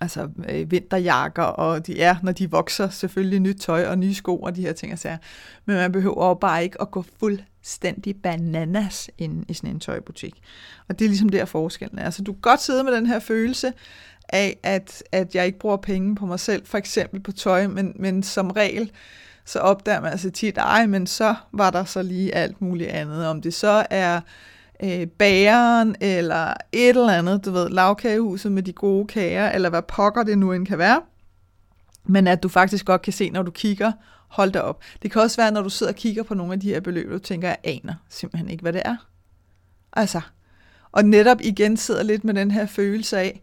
Altså 0.00 0.28
øh, 0.48 0.70
vinterjakker, 0.70 1.42
og 1.42 1.86
de 1.86 2.00
er, 2.00 2.16
når 2.22 2.32
de 2.32 2.50
vokser, 2.50 2.88
selvfølgelig 2.88 3.40
nyt 3.40 3.56
tøj 3.56 3.86
og 3.86 3.98
nye 3.98 4.14
sko 4.14 4.36
og 4.36 4.56
de 4.56 4.62
her 4.62 4.72
ting 4.72 4.92
og 4.92 4.98
sager. 4.98 5.18
Men 5.64 5.76
man 5.76 5.92
behøver 5.92 6.28
jo 6.28 6.34
bare 6.34 6.64
ikke 6.64 6.80
at 6.80 6.90
gå 6.90 7.04
fuldstændig 7.20 8.16
bananas 8.22 9.10
ind 9.18 9.44
i 9.48 9.54
sådan 9.54 9.70
en 9.70 9.80
tøjbutik. 9.80 10.34
Og 10.88 10.98
det 10.98 11.04
er 11.04 11.08
ligesom 11.08 11.28
der 11.28 11.44
forskellen 11.44 11.98
er. 11.98 12.04
Altså 12.04 12.22
du 12.22 12.32
kan 12.32 12.40
godt 12.40 12.62
sidde 12.62 12.84
med 12.84 12.92
den 12.92 13.06
her 13.06 13.18
følelse 13.18 13.72
af, 14.32 14.58
at, 14.62 15.02
at 15.12 15.34
jeg 15.34 15.46
ikke 15.46 15.58
bruger 15.58 15.76
penge 15.76 16.16
på 16.16 16.26
mig 16.26 16.40
selv, 16.40 16.66
for 16.66 16.78
eksempel 16.78 17.20
på 17.20 17.32
tøj, 17.32 17.66
men, 17.66 17.92
men 17.96 18.22
som 18.22 18.50
regel, 18.50 18.90
så 19.44 19.58
opdager 19.58 20.00
man 20.00 20.12
altså 20.12 20.30
tit, 20.30 20.58
ej, 20.58 20.86
men 20.86 21.06
så 21.06 21.34
var 21.52 21.70
der 21.70 21.84
så 21.84 22.02
lige 22.02 22.34
alt 22.34 22.62
muligt 22.62 22.90
andet. 22.90 23.26
Om 23.26 23.42
det 23.42 23.54
så 23.54 23.86
er 23.90 24.20
øh, 24.82 25.06
bageren, 25.06 25.96
eller 26.00 26.54
et 26.72 26.88
eller 26.88 27.12
andet, 27.12 27.44
du 27.44 27.50
ved, 27.50 27.68
lavkagehuset 27.68 28.52
med 28.52 28.62
de 28.62 28.72
gode 28.72 29.06
kager, 29.06 29.50
eller 29.50 29.70
hvad 29.70 29.82
pokker 29.82 30.22
det 30.22 30.38
nu 30.38 30.52
end 30.52 30.66
kan 30.66 30.78
være. 30.78 31.02
Men 32.04 32.26
at 32.26 32.42
du 32.42 32.48
faktisk 32.48 32.84
godt 32.84 33.02
kan 33.02 33.12
se, 33.12 33.30
når 33.30 33.42
du 33.42 33.50
kigger, 33.50 33.92
hold 34.28 34.52
da 34.52 34.60
op. 34.60 34.82
Det 35.02 35.10
kan 35.10 35.22
også 35.22 35.36
være, 35.36 35.52
når 35.52 35.62
du 35.62 35.70
sidder 35.70 35.92
og 35.92 35.96
kigger 35.96 36.22
på 36.22 36.34
nogle 36.34 36.52
af 36.52 36.60
de 36.60 36.68
her 36.68 36.80
beløb, 36.80 37.10
du 37.10 37.18
tænker, 37.18 37.48
jeg 37.48 37.58
aner 37.64 37.94
simpelthen 38.08 38.50
ikke, 38.50 38.62
hvad 38.62 38.72
det 38.72 38.82
er. 38.84 38.96
Altså, 39.92 40.20
og 40.92 41.04
netop 41.04 41.40
igen 41.40 41.76
sidder 41.76 42.02
lidt 42.02 42.24
med 42.24 42.34
den 42.34 42.50
her 42.50 42.66
følelse 42.66 43.18
af, 43.18 43.42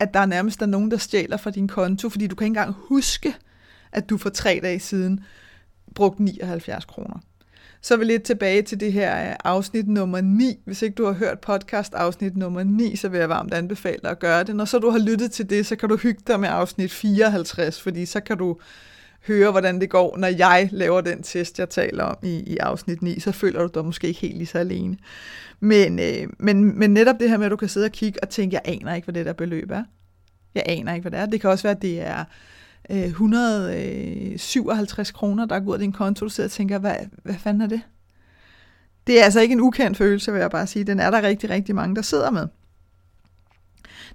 at 0.00 0.14
der 0.14 0.26
nærmest 0.26 0.62
er 0.62 0.66
nogen, 0.66 0.90
der 0.90 0.96
stjæler 0.96 1.36
fra 1.36 1.50
din 1.50 1.68
konto, 1.68 2.08
fordi 2.08 2.26
du 2.26 2.36
kan 2.36 2.44
ikke 2.44 2.58
engang 2.58 2.76
huske, 2.78 3.34
at 3.92 4.10
du 4.10 4.18
for 4.18 4.28
tre 4.30 4.60
dage 4.62 4.80
siden 4.80 5.20
brugte 5.94 6.22
79 6.22 6.84
kroner. 6.84 7.18
Så 7.80 7.94
er 7.94 7.98
vi 7.98 8.04
lidt 8.04 8.22
tilbage 8.22 8.62
til 8.62 8.80
det 8.80 8.92
her 8.92 9.30
øh, 9.30 9.36
afsnit 9.44 9.88
nummer 9.88 10.20
9. 10.20 10.58
Hvis 10.64 10.82
ikke 10.82 10.94
du 10.94 11.04
har 11.04 11.12
hørt 11.12 11.40
podcast 11.40 11.94
afsnit 11.94 12.36
nummer 12.36 12.62
9, 12.62 12.96
så 12.96 13.08
vil 13.08 13.20
jeg 13.20 13.28
varmt 13.28 13.54
anbefale 13.54 13.98
dig 14.02 14.10
at 14.10 14.18
gøre 14.18 14.44
det. 14.44 14.56
Når 14.56 14.64
så 14.64 14.78
du 14.78 14.90
har 14.90 14.98
lyttet 14.98 15.32
til 15.32 15.50
det, 15.50 15.66
så 15.66 15.76
kan 15.76 15.88
du 15.88 15.96
hygge 15.96 16.20
dig 16.26 16.40
med 16.40 16.48
afsnit 16.48 16.92
54, 16.92 17.82
fordi 17.82 18.06
så 18.06 18.20
kan 18.20 18.38
du 18.38 18.56
høre, 19.28 19.50
hvordan 19.50 19.80
det 19.80 19.90
går, 19.90 20.16
når 20.16 20.28
jeg 20.28 20.68
laver 20.72 21.00
den 21.00 21.22
test, 21.22 21.58
jeg 21.58 21.68
taler 21.68 22.04
om 22.04 22.16
i, 22.22 22.42
i 22.46 22.56
afsnit 22.56 23.02
9, 23.02 23.20
så 23.20 23.32
føler 23.32 23.62
du 23.62 23.70
dig 23.74 23.84
måske 23.84 24.08
ikke 24.08 24.20
helt 24.20 24.36
lige 24.36 24.46
så 24.46 24.58
alene. 24.58 24.96
Men, 25.60 25.98
øh, 25.98 26.28
men, 26.38 26.78
men 26.78 26.90
netop 26.90 27.16
det 27.20 27.30
her 27.30 27.36
med, 27.36 27.46
at 27.46 27.50
du 27.50 27.56
kan 27.56 27.68
sidde 27.68 27.84
og 27.84 27.92
kigge 27.92 28.22
og 28.22 28.28
tænke, 28.28 28.54
jeg 28.54 28.62
aner 28.64 28.94
ikke, 28.94 29.06
hvad 29.06 29.14
det 29.14 29.26
der 29.26 29.32
beløb 29.32 29.70
er. 29.70 29.84
Jeg 30.54 30.62
aner 30.66 30.94
ikke, 30.94 31.02
hvad 31.02 31.10
det 31.10 31.20
er. 31.20 31.26
Det 31.26 31.40
kan 31.40 31.50
også 31.50 31.62
være, 31.62 31.76
at 31.76 31.82
det 31.82 32.00
er 32.00 32.24
øh, 32.90 33.04
157 33.04 35.08
øh, 35.08 35.14
kroner, 35.14 35.46
der 35.46 35.56
er 35.56 35.60
gået 35.60 35.74
af 35.74 35.80
din 35.80 35.92
konto, 35.92 36.24
du 36.24 36.30
sidder 36.30 36.48
og 36.48 36.52
tænker, 36.52 36.78
hvad, 36.78 36.96
hvad 37.22 37.34
fanden 37.34 37.60
er 37.60 37.66
det? 37.66 37.80
Det 39.06 39.20
er 39.20 39.24
altså 39.24 39.40
ikke 39.40 39.52
en 39.52 39.60
ukendt 39.60 39.98
følelse, 39.98 40.32
vil 40.32 40.40
jeg 40.40 40.50
bare 40.50 40.66
sige. 40.66 40.84
Den 40.84 41.00
er 41.00 41.10
der 41.10 41.22
rigtig, 41.22 41.50
rigtig 41.50 41.74
mange, 41.74 41.96
der 41.96 42.02
sidder 42.02 42.30
med. 42.30 42.46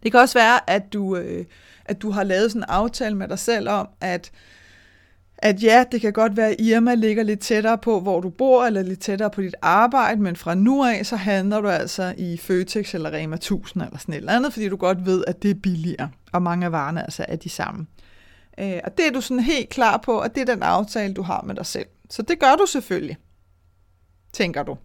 Det 0.04 0.12
kan 0.12 0.20
også 0.20 0.40
være, 0.40 0.70
at 0.70 0.94
du, 0.94 1.16
øh, 1.16 1.46
at 1.86 2.02
du 2.02 2.12
har 2.12 2.24
lavet 2.24 2.52
sådan 2.52 2.62
en 2.62 2.70
aftale 2.70 3.16
med 3.16 3.28
dig 3.28 3.40
selv 3.40 3.70
om, 3.70 3.88
at 4.02 4.32
at 5.44 5.64
ja, 5.64 5.86
det 5.92 6.02
kan 6.02 6.14
godt 6.14 6.38
være, 6.38 6.50
at 6.50 6.56
Irma 6.60 6.94
ligger 6.94 7.24
lidt 7.24 7.40
tættere 7.40 7.78
på, 7.78 8.00
hvor 8.00 8.22
du 8.22 8.30
bor, 8.30 8.66
eller 8.66 8.82
lidt 8.82 9.00
tættere 9.00 9.30
på 9.30 9.42
dit 9.42 9.56
arbejde, 9.62 10.22
men 10.22 10.36
fra 10.36 10.56
nu 10.56 10.84
af, 10.84 11.06
så 11.06 11.16
handler 11.16 11.62
du 11.62 11.68
altså 11.68 12.14
i 12.18 12.38
Føtex 12.38 12.94
eller 12.94 13.14
Rema 13.14 13.36
1000 13.36 13.84
eller 13.84 13.98
sådan 13.98 14.14
et 14.14 14.18
eller 14.18 14.34
andet, 14.34 14.54
fordi 14.54 14.70
du 14.70 14.76
godt 14.76 15.06
ved, 15.06 15.24
at 15.28 15.44
det 15.44 15.52
er 15.52 15.56
billigere, 15.64 16.10
og 16.32 16.42
mange 16.42 16.66
af 16.66 16.72
varerne 16.72 17.04
altså 17.04 17.26
er 17.28 17.36
de 17.36 17.50
samme. 17.50 17.88
Øh, 18.60 18.80
og 18.84 18.98
det 18.98 19.08
er 19.08 19.12
du 19.12 19.22
sådan 19.22 19.44
helt 19.44 19.70
klar 19.70 19.98
på, 19.98 20.22
og 20.22 20.36
det 20.36 20.42
er 20.42 20.54
den 20.54 20.64
aftale, 20.64 21.14
du 21.14 21.22
har 21.22 21.42
med 21.42 21.56
dig 21.56 21.66
selv. 21.66 21.88
Så 22.10 22.22
det 22.22 22.40
gør 22.40 22.56
du 22.56 22.66
selvfølgelig, 22.66 23.18
tænker 24.34 24.64
du, 24.64 24.78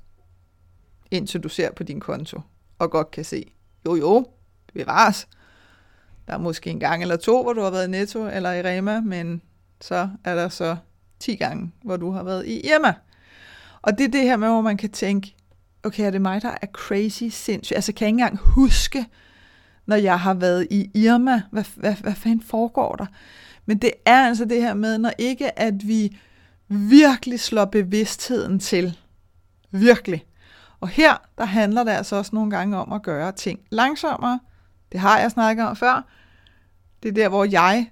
indtil 1.11 1.41
du 1.41 1.49
ser 1.49 1.73
på 1.73 1.83
din 1.83 2.01
konto, 2.01 2.41
og 2.79 2.91
godt 2.91 3.11
kan 3.11 3.25
se, 3.25 3.53
jo 3.87 3.95
jo, 3.95 4.19
det 4.67 4.75
bevares. 4.75 5.29
Der 6.27 6.35
er 6.35 6.39
måske 6.39 6.71
en 6.71 6.81
gang 6.81 7.03
eller 7.03 7.17
to, 7.17 7.43
hvor 7.43 7.53
du 7.53 7.61
har 7.61 7.71
været 7.71 7.87
i 7.87 7.91
Netto 7.91 8.27
eller 8.27 8.53
i 8.53 8.63
Rema, 8.63 9.01
men 9.01 9.43
så 9.81 10.09
er 10.25 10.35
der 10.35 10.49
så 10.49 10.77
10 11.21 11.37
gange, 11.37 11.73
hvor 11.83 11.97
du 11.97 12.11
har 12.11 12.23
været 12.23 12.47
i 12.47 12.67
Irma. 12.67 12.95
Og 13.83 13.99
det 13.99 14.05
er 14.05 14.09
det 14.09 14.23
her 14.23 14.37
med, 14.37 14.49
hvor 14.49 14.61
man 14.61 14.77
kan 14.77 14.91
tænke, 14.91 15.35
okay, 15.83 16.07
er 16.07 16.11
det 16.11 16.23
mig, 16.23 16.43
der 16.43 16.55
er 16.63 16.67
crazy 16.73 17.25
sindssygt? 17.31 17.77
Altså, 17.77 17.93
kan 17.93 18.05
jeg 18.05 18.09
ikke 18.09 18.23
engang 18.23 18.39
huske, 18.39 19.07
når 19.87 19.97
jeg 19.97 20.21
har 20.21 20.35
været 20.35 20.67
i 20.71 20.91
Irma, 20.95 21.43
hvad, 21.51 21.65
hvad, 21.77 21.95
hvad 21.95 22.15
fanden 22.15 22.43
foregår 22.43 22.97
der? 22.97 23.07
Men 23.67 23.79
det 23.79 23.93
er 24.07 24.27
altså 24.27 24.45
det 24.45 24.63
her 24.63 24.75
med, 24.75 24.99
når 24.99 25.13
ikke 25.19 25.59
at 25.59 25.89
vi 25.89 26.17
virkelig 26.69 27.41
slår 27.41 27.65
bevidstheden 27.65 28.59
til. 28.61 28.99
Virkelig. 29.71 30.25
Og 30.81 30.89
her, 30.89 31.17
der 31.39 31.45
handler 31.45 31.85
det 31.85 31.91
altså 31.91 32.17
også 32.17 32.31
nogle 32.35 32.51
gange 32.51 32.77
om 32.77 32.93
at 32.93 33.03
gøre 33.03 33.33
ting 33.33 33.61
langsommere. 33.71 34.41
Det 34.93 35.01
har 35.01 35.19
jeg 35.19 35.31
snakket 35.31 35.67
om 35.67 35.77
før. 35.77 36.07
Det 37.03 37.09
er 37.09 37.13
der, 37.13 37.29
hvor 37.29 37.45
jeg 37.45 37.91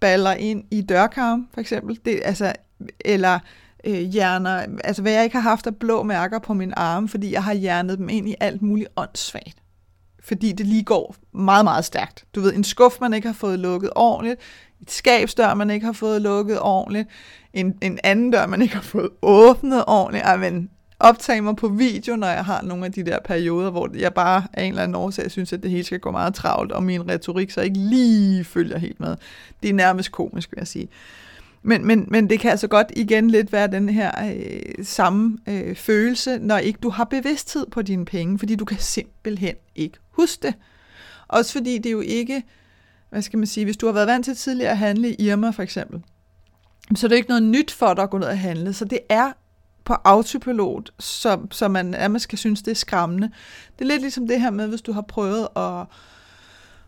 baller 0.00 0.32
ind 0.32 0.64
i 0.70 0.82
dørkarm, 0.82 1.48
for 1.54 1.60
eksempel. 1.60 1.98
Det, 2.04 2.20
altså, 2.24 2.52
eller 3.00 3.38
øh, 3.86 4.00
hjerner, 4.00 4.66
altså 4.84 5.02
hvad 5.02 5.12
jeg 5.12 5.24
ikke 5.24 5.36
har 5.36 5.50
haft 5.50 5.66
af 5.66 5.76
blå 5.76 6.02
mærker 6.02 6.38
på 6.38 6.54
min 6.54 6.72
arme, 6.76 7.08
fordi 7.08 7.32
jeg 7.32 7.44
har 7.44 7.54
hjernet 7.54 7.98
dem 7.98 8.08
ind 8.08 8.28
i 8.28 8.34
alt 8.40 8.62
muligt 8.62 8.88
åndssvagt. 8.96 9.56
Fordi 10.20 10.52
det 10.52 10.66
lige 10.66 10.84
går 10.84 11.14
meget, 11.32 11.64
meget 11.64 11.84
stærkt. 11.84 12.24
Du 12.34 12.40
ved, 12.40 12.54
en 12.54 12.64
skuff, 12.64 13.00
man 13.00 13.14
ikke 13.14 13.28
har 13.28 13.34
fået 13.34 13.58
lukket 13.58 13.90
ordentligt, 13.96 14.40
et 14.82 14.90
skabsdør, 14.90 15.54
man 15.54 15.70
ikke 15.70 15.86
har 15.86 15.92
fået 15.92 16.22
lukket 16.22 16.60
ordentligt, 16.60 17.08
en, 17.52 17.78
en 17.82 17.98
anden 18.04 18.30
dør, 18.30 18.46
man 18.46 18.62
ikke 18.62 18.74
har 18.74 18.82
fået 18.82 19.08
åbnet 19.22 19.84
ordentligt. 19.86 20.24
Ej, 20.24 20.36
men 20.36 20.70
optage 21.00 21.40
mig 21.40 21.56
på 21.56 21.68
video, 21.68 22.16
når 22.16 22.26
jeg 22.26 22.44
har 22.44 22.62
nogle 22.62 22.84
af 22.84 22.92
de 22.92 23.02
der 23.02 23.18
perioder, 23.24 23.70
hvor 23.70 23.90
jeg 23.94 24.14
bare 24.14 24.44
af 24.52 24.64
en 24.64 24.68
eller 24.68 24.82
anden 24.82 24.94
årsag 24.94 25.30
synes, 25.30 25.52
at 25.52 25.62
det 25.62 25.70
hele 25.70 25.84
skal 25.84 26.00
gå 26.00 26.10
meget 26.10 26.34
travlt, 26.34 26.72
og 26.72 26.82
min 26.82 27.08
retorik 27.08 27.50
så 27.50 27.60
ikke 27.60 27.78
lige 27.78 28.44
følger 28.44 28.78
helt 28.78 29.00
med. 29.00 29.16
Det 29.62 29.70
er 29.70 29.74
nærmest 29.74 30.12
komisk, 30.12 30.52
vil 30.52 30.58
jeg 30.58 30.68
sige. 30.68 30.88
Men, 31.62 31.86
men, 31.86 32.04
men 32.08 32.30
det 32.30 32.40
kan 32.40 32.50
altså 32.50 32.68
godt 32.68 32.92
igen 32.96 33.30
lidt 33.30 33.52
være 33.52 33.66
den 33.66 33.88
her 33.88 34.10
øh, 34.34 34.84
samme 34.84 35.38
øh, 35.48 35.76
følelse, 35.76 36.38
når 36.38 36.58
ikke 36.58 36.78
du 36.82 36.90
har 36.90 37.04
bevidsthed 37.04 37.66
på 37.66 37.82
dine 37.82 38.04
penge, 38.04 38.38
fordi 38.38 38.54
du 38.54 38.64
kan 38.64 38.78
simpelthen 38.78 39.54
ikke 39.74 39.98
huske 40.10 40.42
det. 40.42 40.54
Også 41.28 41.52
fordi 41.52 41.78
det 41.78 41.92
jo 41.92 42.00
ikke, 42.00 42.42
hvad 43.10 43.22
skal 43.22 43.38
man 43.38 43.46
sige, 43.46 43.64
hvis 43.64 43.76
du 43.76 43.86
har 43.86 43.92
været 43.92 44.06
vant 44.06 44.24
til 44.24 44.36
tidligere 44.36 44.70
at 44.70 44.78
handle 44.78 45.10
i 45.10 45.28
Irma 45.28 45.50
for 45.50 45.62
eksempel, 45.62 46.02
så 46.94 47.08
det 47.08 47.12
er 47.12 47.16
ikke 47.16 47.28
noget 47.28 47.42
nyt 47.42 47.70
for 47.70 47.94
dig 47.94 48.02
at 48.02 48.10
gå 48.10 48.18
ned 48.18 48.26
og 48.26 48.38
handle, 48.38 48.72
så 48.72 48.84
det 48.84 48.98
er 49.08 49.32
på 49.86 49.94
autopilot, 50.04 50.90
så, 50.98 51.38
så 51.50 51.68
man 51.68 51.86
nærmest 51.86 52.28
kan 52.28 52.38
synes, 52.38 52.62
det 52.62 52.70
er 52.70 52.74
skræmmende. 52.74 53.30
Det 53.78 53.84
er 53.84 53.88
lidt 53.88 54.00
ligesom 54.00 54.28
det 54.28 54.40
her 54.40 54.50
med, 54.50 54.68
hvis 54.68 54.82
du 54.82 54.92
har 54.92 55.02
prøvet 55.02 55.48
at, 55.56 55.86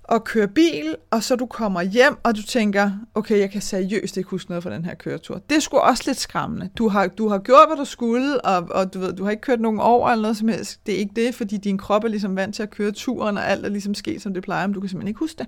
at 0.09 0.25
køre 0.25 0.49
bil, 0.49 0.97
og 1.11 1.23
så 1.23 1.37
du 1.37 1.47
kommer 1.47 1.83
hjem, 1.83 2.17
og 2.23 2.37
du 2.37 2.43
tænker, 2.43 2.91
okay, 3.15 3.39
jeg 3.39 3.51
kan 3.51 3.63
seriøst 3.63 4.17
ikke 4.17 4.31
huske 4.31 4.51
noget 4.51 4.63
fra 4.63 4.75
den 4.75 4.85
her 4.85 4.95
køretur. 4.95 5.41
Det 5.51 5.63
skulle 5.63 5.83
også 5.83 6.03
lidt 6.07 6.19
skræmmende. 6.19 6.71
Du 6.79 6.89
har, 6.89 7.07
du 7.07 7.29
har 7.29 7.39
gjort, 7.39 7.69
hvad 7.69 7.77
du 7.77 7.85
skulle, 7.85 8.41
og, 8.41 8.69
og 8.71 8.95
du, 8.95 8.99
ved, 8.99 9.13
du 9.13 9.25
har 9.25 9.31
ikke 9.31 9.41
kørt 9.41 9.61
nogen 9.61 9.81
over 9.81 10.11
eller 10.11 10.23
noget 10.23 10.37
som 10.37 10.49
helst. 10.49 10.87
Det 10.87 10.95
er 10.95 10.99
ikke 10.99 11.15
det, 11.17 11.35
fordi 11.35 11.57
din 11.57 11.79
krop 11.79 12.05
er 12.05 12.09
ligesom 12.09 12.37
vant 12.37 12.55
til 12.55 12.63
at 12.63 12.71
køre 12.71 12.93
turen, 12.93 13.37
og 13.37 13.51
alt 13.51 13.65
er 13.65 13.71
ligesom 13.71 13.95
sket, 13.95 14.23
som 14.23 14.35
det 14.35 14.43
plejer, 14.43 14.67
men 14.67 14.75
du 14.75 14.81
kan 14.81 14.89
simpelthen 14.89 15.09
ikke 15.09 15.19
huske 15.19 15.39
det. 15.39 15.47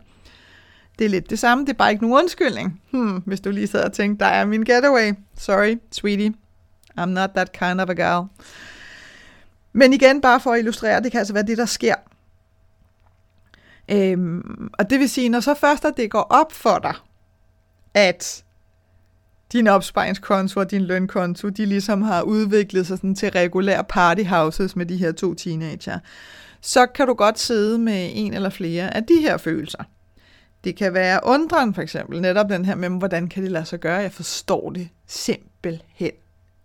Det 0.99 1.05
er 1.05 1.09
lidt 1.09 1.31
det 1.31 1.39
samme, 1.39 1.65
det 1.65 1.73
er 1.73 1.77
bare 1.77 1.91
ikke 1.91 2.05
nogen 2.05 2.23
undskyldning. 2.23 2.81
Hmm, 2.91 3.23
hvis 3.27 3.41
du 3.41 3.51
lige 3.51 3.67
sad 3.67 3.85
og 3.85 3.93
tænkte, 3.93 4.25
der 4.25 4.31
er 4.31 4.45
min 4.45 4.63
getaway. 4.63 5.13
Sorry, 5.39 5.79
sweetie. 5.93 6.35
I'm 6.99 7.05
not 7.05 7.31
that 7.31 7.53
kind 7.53 7.81
of 7.81 7.91
a 7.91 7.95
gal. 7.95 8.25
Men 9.73 9.93
igen, 9.93 10.21
bare 10.21 10.41
for 10.41 10.53
at 10.53 10.59
illustrere, 10.59 11.03
det 11.03 11.11
kan 11.11 11.19
altså 11.19 11.35
være 11.35 11.47
det, 11.47 11.59
der 11.59 11.67
sker. 11.67 11.95
Øhm, 13.89 14.71
og 14.79 14.91
det 14.91 14.99
vil 14.99 15.11
sige, 15.11 15.29
når 15.29 15.41
så 15.41 15.55
først 15.55 15.85
at 15.85 15.95
det 15.97 16.11
går 16.11 16.27
op 16.31 16.53
for 16.53 16.79
dig, 16.79 16.95
at 17.95 18.45
din 19.53 19.67
opsparingskonto 19.67 20.61
og 20.61 20.71
din 20.71 20.83
lønkonto, 20.83 21.49
de 21.49 21.67
ligesom 21.67 22.03
har 22.03 22.23
udviklet 22.23 22.87
sig 22.87 22.99
sådan 22.99 23.15
til 23.15 23.31
regulære 23.31 23.85
partyhouses 23.85 24.77
med 24.77 24.87
de 24.87 24.97
her 24.97 25.13
to 25.13 25.35
teenager, 25.35 25.99
så 26.61 26.87
kan 26.87 27.07
du 27.07 27.15
godt 27.15 27.39
sidde 27.39 27.79
med 27.79 28.11
en 28.15 28.35
eller 28.35 28.51
flere 28.51 28.95
af 28.95 29.05
de 29.05 29.21
her 29.21 29.37
følelser. 29.37 29.85
Det 30.65 30.77
kan 30.77 30.95
være 30.95 31.21
undren 31.23 31.75
for 31.75 31.83
eksempel, 31.83 32.21
netop 32.21 32.49
den 32.49 32.65
her 32.65 32.75
med, 32.75 32.91
hvordan 32.91 33.29
kan 33.29 33.43
det 33.43 33.53
lade 33.53 33.65
sig 33.65 33.81
gøre? 33.81 33.97
Jeg 33.97 34.13
forstår 34.13 34.71
det 34.71 34.89
simpelthen 35.07 36.13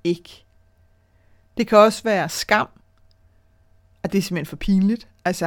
ikke. 0.06 0.46
Det 1.58 1.68
kan 1.68 1.78
også 1.78 2.04
være 2.04 2.30
skam, 2.30 2.68
at 4.04 4.12
det 4.12 4.18
er 4.18 4.22
simpelthen 4.22 4.50
for 4.50 4.56
pinligt. 4.56 5.08
Altså, 5.26 5.46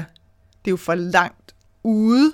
det 0.64 0.68
er 0.68 0.72
jo 0.72 0.76
for 0.76 0.94
langt 0.94 1.54
ude, 1.82 2.32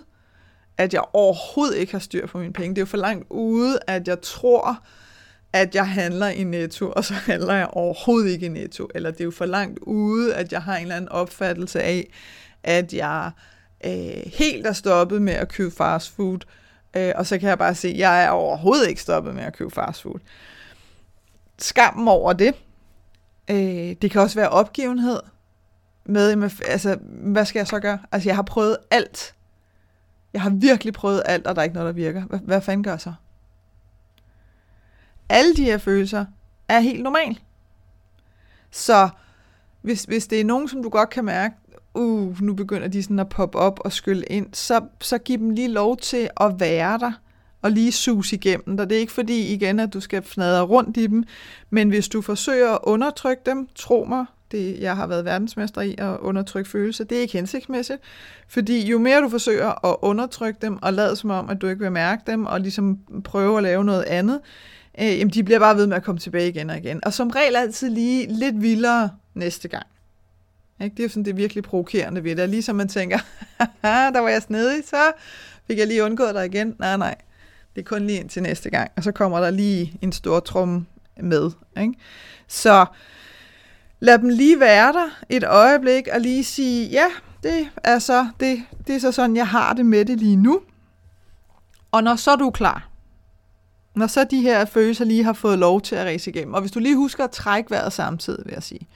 at 0.79 0.95
jeg 0.95 1.03
overhovedet 1.13 1.77
ikke 1.77 1.93
har 1.93 1.99
styr 1.99 2.27
på 2.27 2.39
mine 2.39 2.53
penge. 2.53 2.71
Det 2.71 2.79
er 2.79 2.83
jo 2.83 2.87
for 2.87 2.97
langt 2.97 3.27
ude, 3.31 3.79
at 3.87 4.09
jeg 4.09 4.21
tror, 4.21 4.83
at 5.53 5.75
jeg 5.75 5.89
handler 5.89 6.29
i 6.29 6.45
Netto, 6.45 6.93
og 6.97 7.05
så 7.05 7.15
handler 7.15 7.55
jeg 7.55 7.69
overhovedet 7.73 8.31
ikke 8.31 8.47
i 8.47 8.49
Netto. 8.49 8.89
Eller 8.95 9.11
det 9.11 9.21
er 9.21 9.25
jo 9.25 9.31
for 9.31 9.47
langt 9.47 9.79
ude, 9.79 10.35
at 10.35 10.53
jeg 10.53 10.63
har 10.63 10.77
en 10.77 10.83
eller 10.83 10.97
anden 10.97 11.09
opfattelse 11.09 11.83
af, 11.83 12.13
at 12.63 12.95
jeg 12.95 13.31
øh, 13.87 14.33
helt 14.33 14.67
er 14.67 14.73
stoppet 14.73 15.23
med 15.23 15.33
at 15.33 15.49
købe 15.49 15.71
fast 15.71 16.11
food. 16.11 16.39
Øh, 16.97 17.13
og 17.17 17.27
så 17.27 17.39
kan 17.39 17.49
jeg 17.49 17.59
bare 17.59 17.75
se, 17.75 17.89
at 17.89 17.99
jeg 17.99 18.25
er 18.25 18.31
overhovedet 18.31 18.89
ikke 18.89 19.01
stoppet 19.01 19.35
med 19.35 19.43
at 19.43 19.57
købe 19.57 19.71
fast 19.71 20.03
food. 20.03 20.19
Skammen 21.59 22.09
over 22.09 22.33
det. 22.33 22.55
Øh, 23.51 23.97
det 24.03 24.11
kan 24.11 24.21
også 24.21 24.39
være 24.39 24.49
opgivenhed 24.49 25.21
med, 26.05 26.51
altså, 26.69 26.99
hvad 27.09 27.45
skal 27.45 27.59
jeg 27.59 27.67
så 27.67 27.81
gøre? 27.81 27.99
Altså, 28.13 28.29
jeg 28.29 28.37
har 28.37 28.43
prøvet 28.43 28.77
alt. 28.91 29.35
Jeg 30.33 30.43
har 30.43 30.51
virkelig 30.51 30.93
prøvet 30.93 31.23
alt, 31.25 31.47
og 31.47 31.55
der 31.55 31.61
er 31.61 31.65
ikke 31.65 31.75
noget, 31.75 31.87
der 31.87 31.93
virker. 31.93 32.23
Hvad, 32.25 32.39
hvad 32.39 32.61
fanden 32.61 32.85
gør 32.85 32.91
jeg 32.91 33.01
så? 33.01 33.13
Alle 35.29 35.57
de 35.57 35.65
her 35.65 35.79
følelser 35.79 36.25
er 36.69 36.81
helt 36.81 37.03
normale. 37.03 37.37
Så 38.71 39.09
hvis, 39.83 40.05
hvis 40.05 40.27
det 40.27 40.41
er 40.41 40.45
nogen, 40.45 40.69
som 40.69 40.83
du 40.83 40.89
godt 40.89 41.11
kan 41.11 41.25
mærke, 41.25 41.55
uh, 41.95 42.41
nu 42.41 42.55
begynder 42.55 42.89
de 42.89 43.03
sådan 43.03 43.19
at 43.19 43.29
poppe 43.29 43.59
op 43.59 43.81
og 43.85 43.93
skylle 43.93 44.25
ind, 44.25 44.55
så, 44.55 44.81
så 45.01 45.19
giv 45.19 45.39
dem 45.39 45.51
lige 45.51 45.69
lov 45.69 45.97
til 45.97 46.31
at 46.41 46.61
være 46.61 46.99
der 46.99 47.13
og 47.65 47.71
lige 47.71 47.93
sus 47.93 48.33
igennem 48.33 48.77
dig. 48.77 48.91
Det 48.91 48.97
er 48.97 49.01
ikke 49.01 49.13
fordi 49.13 49.53
igen, 49.53 49.81
at 49.81 49.93
du 49.93 50.01
skal 50.01 50.23
fnadre 50.23 50.63
rundt 50.63 50.97
i 50.97 51.07
dem, 51.07 51.25
men 51.71 51.89
hvis 51.89 52.09
du 52.09 52.23
forsøger 52.23 52.73
at 52.73 52.79
undertrykke 52.83 53.43
dem, 53.47 53.69
tro 53.75 54.05
mig, 54.09 54.25
det, 54.51 54.81
jeg 54.81 54.97
har 54.97 55.07
været 55.07 55.25
verdensmester 55.25 55.81
i 55.81 55.95
at 55.99 56.17
undertrykke 56.21 56.71
følelser, 56.71 57.05
det 57.05 57.19
er 57.19 57.23
ikke 57.23 57.33
hensigtsmæssigt. 57.33 58.01
Fordi 58.49 58.87
jo 58.87 58.99
mere 58.99 59.21
du 59.21 59.29
forsøger 59.29 59.87
at 59.87 59.97
undertrykke 60.03 60.59
dem 60.63 60.79
og 60.83 60.93
lade 60.93 61.17
som 61.17 61.31
om, 61.31 61.51
at 61.51 61.61
du 61.61 61.67
ikke 61.67 61.81
vil 61.81 61.93
mærke 61.93 62.23
dem, 62.27 62.47
og 62.47 62.61
ligesom 62.61 62.99
prøve 63.25 63.57
at 63.57 63.63
lave 63.63 63.85
noget 63.85 64.03
andet, 64.03 64.41
øh, 65.01 65.19
jamen 65.19 65.35
de 65.35 65.45
bliver 65.45 65.59
bare 65.59 65.77
ved 65.77 65.87
med 65.87 65.97
at 65.97 66.05
komme 66.05 66.19
tilbage 66.19 66.49
igen 66.49 66.71
og 66.71 66.79
igen. 66.79 67.05
Og 67.05 67.13
som 67.13 67.31
regel 67.31 67.57
altid 67.57 67.91
lige 67.91 68.27
lidt 68.33 68.63
vildere 68.63 69.11
næste 69.35 69.69
gang. 69.69 69.87
Ikke? 70.81 70.97
Det 70.97 71.05
er 71.05 71.09
sådan 71.09 71.25
det 71.25 71.37
virkelig 71.37 71.65
provokerende 71.65 72.25
ved 72.25 72.37
det. 72.37 72.49
Ligesom 72.49 72.77
man 72.77 72.89
tænker, 72.89 73.19
der 74.15 74.21
var 74.21 74.29
jeg 74.29 74.43
snedig, 74.43 74.85
så 74.87 75.13
fik 75.67 75.79
jeg 75.79 75.87
lige 75.87 76.05
undgået 76.05 76.35
dig 76.35 76.47
igen. 76.47 76.77
Nej, 76.79 76.97
nej. 76.97 77.15
Det 77.75 77.81
er 77.81 77.85
kun 77.85 78.07
lige 78.07 78.21
ind 78.21 78.29
til 78.29 78.43
næste 78.43 78.71
gang. 78.71 78.91
Og 78.97 79.03
så 79.03 79.13
kommer 79.13 79.41
der 79.41 79.51
lige 79.51 79.99
en 80.03 80.13
stor 80.13 80.41
trum 80.41 80.87
med. 81.23 81.51
Ikke? 81.81 81.95
Så 82.49 82.87
lad 84.01 84.19
dem 84.19 84.29
lige 84.29 84.61
være 84.61 84.93
der 84.93 85.09
et 85.29 85.45
øjeblik 85.45 86.09
og 86.13 86.21
lige 86.21 86.45
sige, 86.45 86.89
ja, 86.89 87.07
det 87.43 87.69
er, 87.85 87.99
så, 87.99 88.29
det, 88.41 88.63
det 88.87 88.95
er 88.95 88.99
så 88.99 89.13
sådan, 89.13 89.37
jeg 89.37 89.49
har 89.49 89.73
det 89.73 89.87
med 89.87 90.05
det 90.05 90.19
lige 90.19 90.37
nu. 90.37 90.61
Og 91.93 92.03
når 92.03 92.17
så 92.17 92.37
du 92.37 92.47
er 92.47 92.51
klar, 92.51 92.89
når 93.95 94.07
så 94.07 94.25
de 94.25 94.41
her 94.41 94.65
følelser 94.65 95.05
lige 95.05 95.25
har 95.25 95.33
fået 95.33 95.59
lov 95.59 95.81
til 95.81 95.97
at 95.97 96.07
ræse 96.07 96.31
igennem, 96.31 96.55
og 96.55 96.61
hvis 96.61 96.73
du 96.73 96.79
lige 96.79 96.97
husker 96.97 97.25
at 97.25 97.31
trække 97.31 97.71
vejret 97.71 97.93
samtidig, 97.93 98.45
vil 98.45 98.53
jeg 98.53 98.63
sige, 98.63 98.89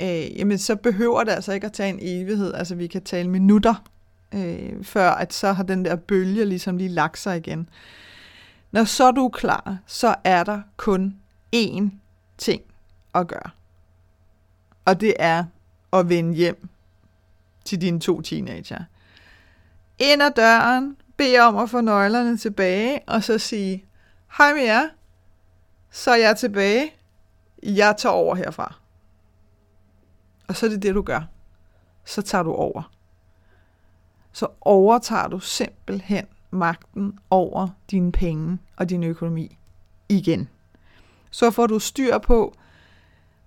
øh, 0.00 0.38
jamen 0.38 0.58
så 0.58 0.76
behøver 0.76 1.24
det 1.24 1.32
altså 1.32 1.52
ikke 1.52 1.66
at 1.66 1.72
tage 1.72 1.88
en 1.88 1.98
evighed. 2.02 2.54
Altså 2.54 2.74
vi 2.74 2.86
kan 2.86 3.02
tale 3.02 3.28
minutter, 3.28 3.74
øh, 4.34 4.84
før 4.84 5.10
at 5.10 5.32
så 5.32 5.52
har 5.52 5.62
den 5.62 5.84
der 5.84 5.96
bølge 5.96 6.44
ligesom 6.44 6.76
lige 6.76 6.88
lagt 6.88 7.18
sig 7.18 7.36
igen. 7.36 7.68
Når 8.70 8.84
så 8.84 9.10
du 9.10 9.24
er 9.24 9.30
klar, 9.30 9.78
så 9.86 10.14
er 10.24 10.44
der 10.44 10.60
kun 10.76 11.16
én 11.56 11.90
ting 12.38 12.62
at 13.14 13.28
gøre. 13.28 13.50
Og 14.84 15.00
det 15.00 15.14
er 15.18 15.44
at 15.92 16.08
vende 16.08 16.34
hjem 16.34 16.68
til 17.64 17.80
dine 17.80 18.00
to 18.00 18.20
teenager. 18.20 18.84
Ind 19.98 20.22
ad 20.22 20.30
døren, 20.36 20.96
bed 21.16 21.40
om 21.40 21.56
at 21.56 21.70
få 21.70 21.80
nøglerne 21.80 22.36
tilbage, 22.36 23.00
og 23.06 23.24
så 23.24 23.38
sige, 23.38 23.84
hej 24.38 24.54
med 24.54 24.62
jer, 24.62 24.88
så 25.90 26.10
er 26.10 26.16
jeg 26.16 26.36
tilbage, 26.36 26.94
jeg 27.62 27.94
tager 27.98 28.12
over 28.12 28.34
herfra. 28.34 28.74
Og 30.48 30.56
så 30.56 30.66
er 30.66 30.70
det 30.70 30.82
det, 30.82 30.94
du 30.94 31.02
gør. 31.02 31.22
Så 32.04 32.22
tager 32.22 32.42
du 32.42 32.52
over. 32.52 32.90
Så 34.38 34.46
overtager 34.60 35.28
du 35.28 35.38
simpelthen 35.38 36.24
magten 36.50 37.18
over 37.30 37.68
dine 37.90 38.12
penge 38.12 38.58
og 38.76 38.90
din 38.90 39.02
økonomi 39.02 39.58
igen. 40.08 40.48
Så 41.30 41.50
får 41.50 41.66
du 41.66 41.78
styr 41.78 42.18
på, 42.18 42.54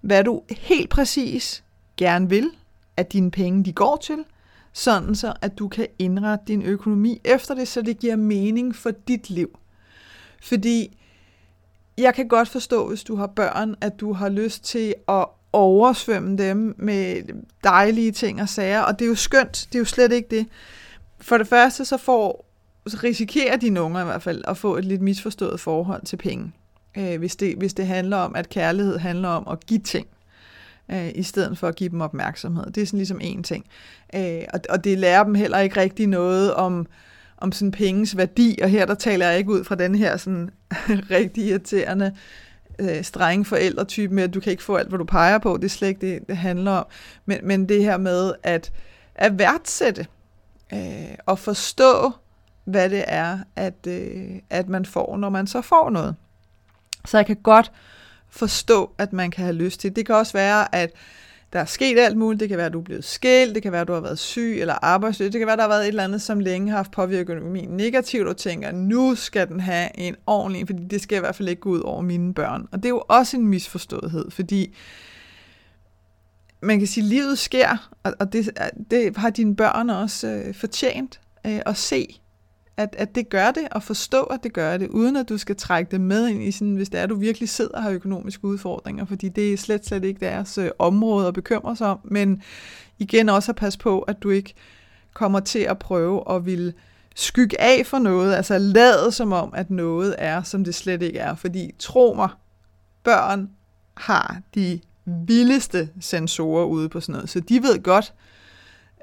hvad 0.01 0.23
du 0.23 0.41
helt 0.49 0.89
præcis 0.89 1.63
gerne 1.97 2.29
vil, 2.29 2.49
at 2.97 3.13
dine 3.13 3.31
penge 3.31 3.63
de 3.63 3.73
går 3.73 3.97
til, 3.97 4.25
sådan 4.73 5.15
så 5.15 5.33
at 5.41 5.59
du 5.59 5.67
kan 5.67 5.87
indrette 5.99 6.45
din 6.47 6.61
økonomi 6.61 7.21
efter 7.23 7.55
det, 7.55 7.67
så 7.67 7.81
det 7.81 7.99
giver 7.99 8.15
mening 8.15 8.75
for 8.75 8.91
dit 8.91 9.29
liv. 9.29 9.59
Fordi 10.41 10.97
jeg 11.97 12.15
kan 12.15 12.27
godt 12.27 12.49
forstå, 12.49 12.87
hvis 12.87 13.03
du 13.03 13.15
har 13.15 13.27
børn, 13.27 13.75
at 13.81 13.99
du 13.99 14.13
har 14.13 14.29
lyst 14.29 14.63
til 14.63 14.95
at 15.07 15.25
oversvømme 15.53 16.37
dem 16.37 16.75
med 16.77 17.21
dejlige 17.63 18.11
ting 18.11 18.41
og 18.41 18.49
sager, 18.49 18.81
og 18.81 18.99
det 18.99 19.05
er 19.05 19.09
jo 19.09 19.15
skønt, 19.15 19.67
det 19.71 19.75
er 19.75 19.79
jo 19.79 19.85
slet 19.85 20.11
ikke 20.11 20.27
det. 20.29 20.47
For 21.21 21.37
det 21.37 21.47
første 21.47 21.85
så 21.85 21.97
får 21.97 22.51
så 22.87 22.97
risikerer 23.03 23.57
dine 23.57 23.81
unger 23.81 24.01
i 24.01 24.05
hvert 24.05 24.21
fald 24.21 24.43
at 24.47 24.57
få 24.57 24.77
et 24.77 24.85
lidt 24.85 25.01
misforstået 25.01 25.59
forhold 25.59 26.05
til 26.05 26.17
penge, 26.17 26.51
øh, 26.97 27.19
hvis, 27.19 27.35
det, 27.35 27.55
hvis 27.55 27.73
det 27.73 27.87
handler 27.87 28.17
om, 28.17 28.35
at 28.35 28.49
kærlighed 28.49 28.97
handler 28.97 29.29
om 29.29 29.47
at 29.51 29.65
give 29.65 29.79
ting, 29.79 30.07
øh, 30.91 31.11
i 31.15 31.23
stedet 31.23 31.57
for 31.57 31.67
at 31.67 31.75
give 31.75 31.89
dem 31.89 32.01
opmærksomhed. 32.01 32.65
Det 32.65 32.81
er 32.81 32.85
sådan 32.85 32.97
ligesom 32.97 33.19
en 33.21 33.43
ting. 33.43 33.65
Øh, 34.15 34.41
og, 34.53 34.59
og 34.69 34.83
det 34.83 34.97
lærer 34.97 35.23
dem 35.23 35.35
heller 35.35 35.59
ikke 35.59 35.79
rigtig 35.79 36.07
noget 36.07 36.53
om, 36.53 36.85
om 37.37 37.51
sådan 37.51 37.71
penges 37.71 38.17
værdi, 38.17 38.59
og 38.63 38.69
her 38.69 38.85
der 38.85 38.95
taler 38.95 39.27
jeg 39.27 39.37
ikke 39.37 39.51
ud 39.51 39.63
fra 39.63 39.75
den 39.75 39.95
her 39.95 40.17
sådan 40.17 40.49
rigtig 41.17 41.45
irriterende 41.45 42.15
øh, 42.79 43.03
strenge 43.03 43.45
forældretype 43.45 44.13
med, 44.13 44.23
at 44.23 44.33
du 44.33 44.39
kan 44.39 44.51
ikke 44.51 44.63
få 44.63 44.75
alt, 44.75 44.89
hvad 44.89 44.99
du 44.99 45.05
peger 45.05 45.37
på. 45.37 45.57
Det 45.57 45.63
er 45.63 45.69
slet 45.69 45.87
ikke 45.87 46.13
det, 46.13 46.27
det 46.27 46.37
handler 46.37 46.71
om. 46.71 46.85
Men, 47.25 47.37
men 47.43 47.69
det 47.69 47.83
her 47.83 47.97
med 47.97 48.33
at, 48.43 48.71
at 49.15 49.39
værdsætte 49.39 50.05
øh, 50.73 51.15
og 51.25 51.39
forstå, 51.39 52.11
hvad 52.63 52.89
det 52.89 53.03
er, 53.07 53.39
at, 53.55 53.87
øh, 53.87 54.39
at 54.49 54.69
man 54.69 54.85
får, 54.85 55.17
når 55.17 55.29
man 55.29 55.47
så 55.47 55.61
får 55.61 55.89
noget. 55.89 56.15
Så 57.05 57.17
jeg 57.17 57.25
kan 57.25 57.37
godt 57.43 57.71
forstå, 58.29 58.91
at 58.97 59.13
man 59.13 59.31
kan 59.31 59.43
have 59.43 59.55
lyst 59.55 59.79
til. 59.79 59.95
Det 59.95 60.05
kan 60.05 60.15
også 60.15 60.33
være, 60.33 60.75
at 60.75 60.91
der 61.53 61.59
er 61.59 61.65
sket 61.65 61.99
alt 61.99 62.17
muligt. 62.17 62.39
Det 62.39 62.49
kan 62.49 62.57
være, 62.57 62.65
at 62.65 62.73
du 62.73 62.79
er 62.79 62.83
blevet 62.83 63.03
skilt, 63.03 63.55
det 63.55 63.63
kan 63.63 63.71
være, 63.71 63.81
at 63.81 63.87
du 63.87 63.93
har 63.93 63.99
været 63.99 64.19
syg 64.19 64.57
eller 64.59 64.73
arbejdsløs, 64.81 65.31
det 65.31 65.39
kan 65.39 65.47
være, 65.47 65.53
at 65.53 65.57
der 65.57 65.63
har 65.63 65.69
været 65.69 65.81
et 65.81 65.87
eller 65.87 66.03
andet, 66.03 66.21
som 66.21 66.39
længe 66.39 66.69
har 66.69 66.77
haft 66.77 66.91
påvirket 66.91 67.33
økonomien 67.33 67.69
negativt, 67.69 68.27
og 68.27 68.37
tænker, 68.37 68.71
nu 68.71 69.15
skal 69.15 69.47
den 69.47 69.59
have 69.59 69.99
en 69.99 70.15
ordentlig, 70.27 70.67
fordi 70.67 70.83
det 70.83 71.01
skal 71.01 71.15
i 71.15 71.19
hvert 71.19 71.35
fald 71.35 71.49
ikke 71.49 71.61
gå 71.61 71.69
ud 71.69 71.79
over 71.79 72.01
mine 72.01 72.33
børn. 72.33 72.67
Og 72.71 72.77
det 72.77 72.85
er 72.85 72.89
jo 72.89 73.03
også 73.07 73.37
en 73.37 73.47
misforståethed, 73.47 74.31
fordi 74.31 74.75
man 76.61 76.79
kan 76.79 76.87
sige, 76.87 77.03
at 77.03 77.09
livet 77.09 77.37
sker, 77.37 77.91
og 78.19 78.33
det, 78.33 78.49
det 78.91 79.17
har 79.17 79.29
dine 79.29 79.55
børn 79.55 79.89
også 79.89 80.27
øh, 80.27 80.55
fortjent 80.55 81.19
øh, 81.45 81.59
at 81.65 81.77
se 81.77 82.21
at, 82.77 82.95
at 82.97 83.15
det 83.15 83.29
gør 83.29 83.51
det, 83.51 83.67
og 83.71 83.83
forstå, 83.83 84.23
at 84.23 84.43
det 84.43 84.53
gør 84.53 84.77
det, 84.77 84.87
uden 84.87 85.15
at 85.15 85.29
du 85.29 85.37
skal 85.37 85.55
trække 85.55 85.91
det 85.91 86.01
med 86.01 86.27
ind 86.27 86.43
i 86.43 86.51
sådan, 86.51 86.75
hvis 86.75 86.89
det 86.89 86.99
er, 86.99 87.03
at 87.03 87.09
du 87.09 87.15
virkelig 87.15 87.49
sidder 87.49 87.77
og 87.77 87.83
har 87.83 87.91
økonomiske 87.91 88.45
udfordringer, 88.45 89.05
fordi 89.05 89.29
det 89.29 89.53
er 89.53 89.57
slet, 89.57 89.85
slet 89.85 90.03
ikke 90.03 90.19
deres 90.19 90.57
øh, 90.57 90.71
område 90.79 91.27
at 91.27 91.33
bekymre 91.33 91.75
sig 91.75 91.87
om, 91.87 91.99
men 92.03 92.41
igen 92.99 93.29
også 93.29 93.51
at 93.51 93.55
passe 93.55 93.79
på, 93.79 93.99
at 93.99 94.23
du 94.23 94.29
ikke 94.29 94.53
kommer 95.13 95.39
til 95.39 95.59
at 95.59 95.79
prøve 95.79 96.35
at 96.35 96.45
ville 96.45 96.73
skygge 97.15 97.61
af 97.61 97.85
for 97.85 97.99
noget, 97.99 98.33
altså 98.33 98.57
lade 98.57 99.11
som 99.11 99.31
om, 99.31 99.53
at 99.53 99.69
noget 99.69 100.15
er, 100.17 100.43
som 100.43 100.63
det 100.63 100.75
slet 100.75 101.01
ikke 101.01 101.19
er, 101.19 101.35
fordi 101.35 101.75
tro 101.79 102.13
mig, 102.13 102.29
børn 103.03 103.49
har 103.97 104.41
de 104.55 104.79
Mm. 105.05 105.27
vildeste 105.27 105.89
sensorer 105.99 106.65
ude 106.65 106.89
på 106.89 106.99
sådan 106.99 107.13
noget, 107.13 107.29
så 107.29 107.39
de 107.39 107.63
ved 107.63 107.83
godt, 107.83 108.13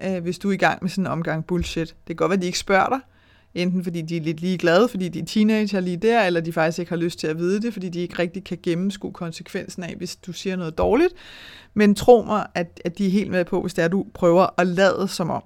øh, 0.04 0.22
hvis 0.22 0.38
du 0.38 0.48
er 0.48 0.52
i 0.52 0.56
gang 0.56 0.78
med 0.82 0.90
sådan 0.90 1.02
en 1.02 1.12
omgang 1.12 1.46
bullshit. 1.46 1.88
Det 1.88 2.06
kan 2.06 2.16
godt 2.16 2.30
være, 2.30 2.36
at 2.36 2.42
de 2.42 2.46
ikke 2.46 2.58
spørger 2.58 2.88
dig, 2.88 3.00
Enten 3.54 3.84
fordi 3.84 4.02
de 4.02 4.16
er 4.16 4.20
lidt 4.20 4.40
ligeglade, 4.40 4.88
fordi 4.88 5.08
de 5.08 5.18
er 5.18 5.24
teenager 5.24 5.80
lige 5.80 5.96
der, 5.96 6.22
eller 6.22 6.40
de 6.40 6.52
faktisk 6.52 6.78
ikke 6.78 6.88
har 6.88 6.96
lyst 6.96 7.18
til 7.18 7.26
at 7.26 7.38
vide 7.38 7.62
det, 7.62 7.72
fordi 7.72 7.88
de 7.88 8.00
ikke 8.00 8.18
rigtig 8.18 8.44
kan 8.44 8.58
gennemskue 8.62 9.12
konsekvensen 9.12 9.82
af, 9.82 9.94
hvis 9.96 10.16
du 10.16 10.32
siger 10.32 10.56
noget 10.56 10.78
dårligt. 10.78 11.14
Men 11.74 11.94
tro 11.94 12.22
mig, 12.22 12.46
at, 12.54 12.80
at 12.84 12.98
de 12.98 13.06
er 13.06 13.10
helt 13.10 13.30
med 13.30 13.44
på, 13.44 13.60
hvis 13.60 13.74
det 13.74 13.84
er, 13.84 13.88
du 13.88 14.06
prøver 14.14 14.46
at 14.60 14.66
lade 14.66 15.08
som 15.08 15.30
om. 15.30 15.42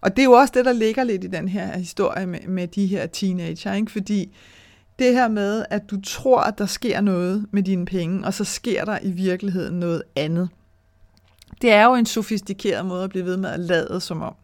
Og 0.00 0.16
det 0.16 0.22
er 0.22 0.24
jo 0.24 0.32
også 0.32 0.52
det, 0.56 0.64
der 0.64 0.72
ligger 0.72 1.04
lidt 1.04 1.24
i 1.24 1.26
den 1.26 1.48
her 1.48 1.78
historie 1.78 2.26
med, 2.26 2.40
med 2.48 2.68
de 2.68 2.86
her 2.86 3.06
teenager, 3.06 3.74
ikke? 3.74 3.92
fordi 3.92 4.36
det 5.00 5.14
her 5.14 5.28
med, 5.28 5.64
at 5.70 5.90
du 5.90 6.00
tror, 6.00 6.40
at 6.40 6.58
der 6.58 6.66
sker 6.66 7.00
noget 7.00 7.46
med 7.50 7.62
dine 7.62 7.86
penge, 7.86 8.26
og 8.26 8.34
så 8.34 8.44
sker 8.44 8.84
der 8.84 8.98
i 9.02 9.10
virkeligheden 9.10 9.80
noget 9.80 10.02
andet. 10.16 10.48
Det 11.62 11.72
er 11.72 11.84
jo 11.84 11.94
en 11.94 12.06
sofistikeret 12.06 12.86
måde 12.86 13.04
at 13.04 13.10
blive 13.10 13.24
ved 13.24 13.36
med 13.36 13.50
at 13.50 13.60
lade 13.60 14.00
som 14.00 14.22
om. 14.22 14.34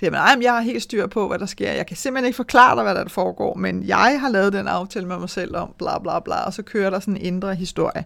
Det 0.00 0.06
er, 0.06 0.34
men, 0.36 0.42
jeg 0.42 0.52
har 0.52 0.60
helt 0.60 0.82
styr 0.82 1.06
på, 1.06 1.28
hvad 1.28 1.38
der 1.38 1.46
sker. 1.46 1.72
Jeg 1.72 1.86
kan 1.86 1.96
simpelthen 1.96 2.26
ikke 2.26 2.36
forklare 2.36 2.76
dig, 2.76 2.82
hvad 2.82 2.94
der 2.94 3.08
foregår, 3.08 3.54
men 3.54 3.84
jeg 3.84 4.20
har 4.20 4.28
lavet 4.28 4.52
den 4.52 4.68
aftale 4.68 5.06
med 5.06 5.18
mig 5.18 5.30
selv 5.30 5.56
om 5.56 5.74
bla 5.78 5.98
bla 5.98 6.20
bla, 6.20 6.44
og 6.44 6.52
så 6.52 6.62
kører 6.62 6.90
der 6.90 7.00
sådan 7.00 7.16
en 7.16 7.22
indre 7.22 7.54
historie. 7.54 8.04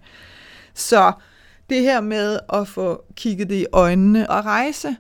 Så 0.75 1.13
det 1.71 1.83
her 1.83 2.01
med 2.01 2.39
at 2.53 2.69
få 2.69 3.05
kigget 3.15 3.49
det 3.49 3.55
i 3.55 3.67
øjnene 3.73 4.31
og 4.31 4.45
rejse, 4.45 4.97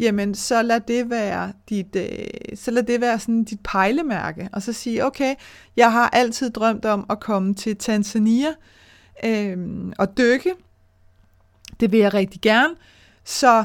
jamen 0.00 0.34
så 0.34 0.62
lad 0.62 0.80
det 0.80 1.10
være 1.10 1.52
dit, 1.68 1.96
øh, 1.96 2.56
så 2.56 2.70
lad 2.70 2.82
det 2.82 3.00
være 3.00 3.18
sådan 3.18 3.44
dit 3.44 3.60
pejlemærke, 3.64 4.48
og 4.52 4.62
så 4.62 4.72
sige, 4.72 5.04
okay, 5.04 5.34
jeg 5.76 5.92
har 5.92 6.08
altid 6.08 6.50
drømt 6.50 6.84
om 6.84 7.06
at 7.10 7.20
komme 7.20 7.54
til 7.54 7.76
Tanzania 7.76 8.48
øh, 9.24 9.58
og 9.98 10.18
dykke. 10.18 10.54
Det 11.80 11.92
vil 11.92 12.00
jeg 12.00 12.14
rigtig 12.14 12.40
gerne. 12.40 12.74
Så, 13.24 13.64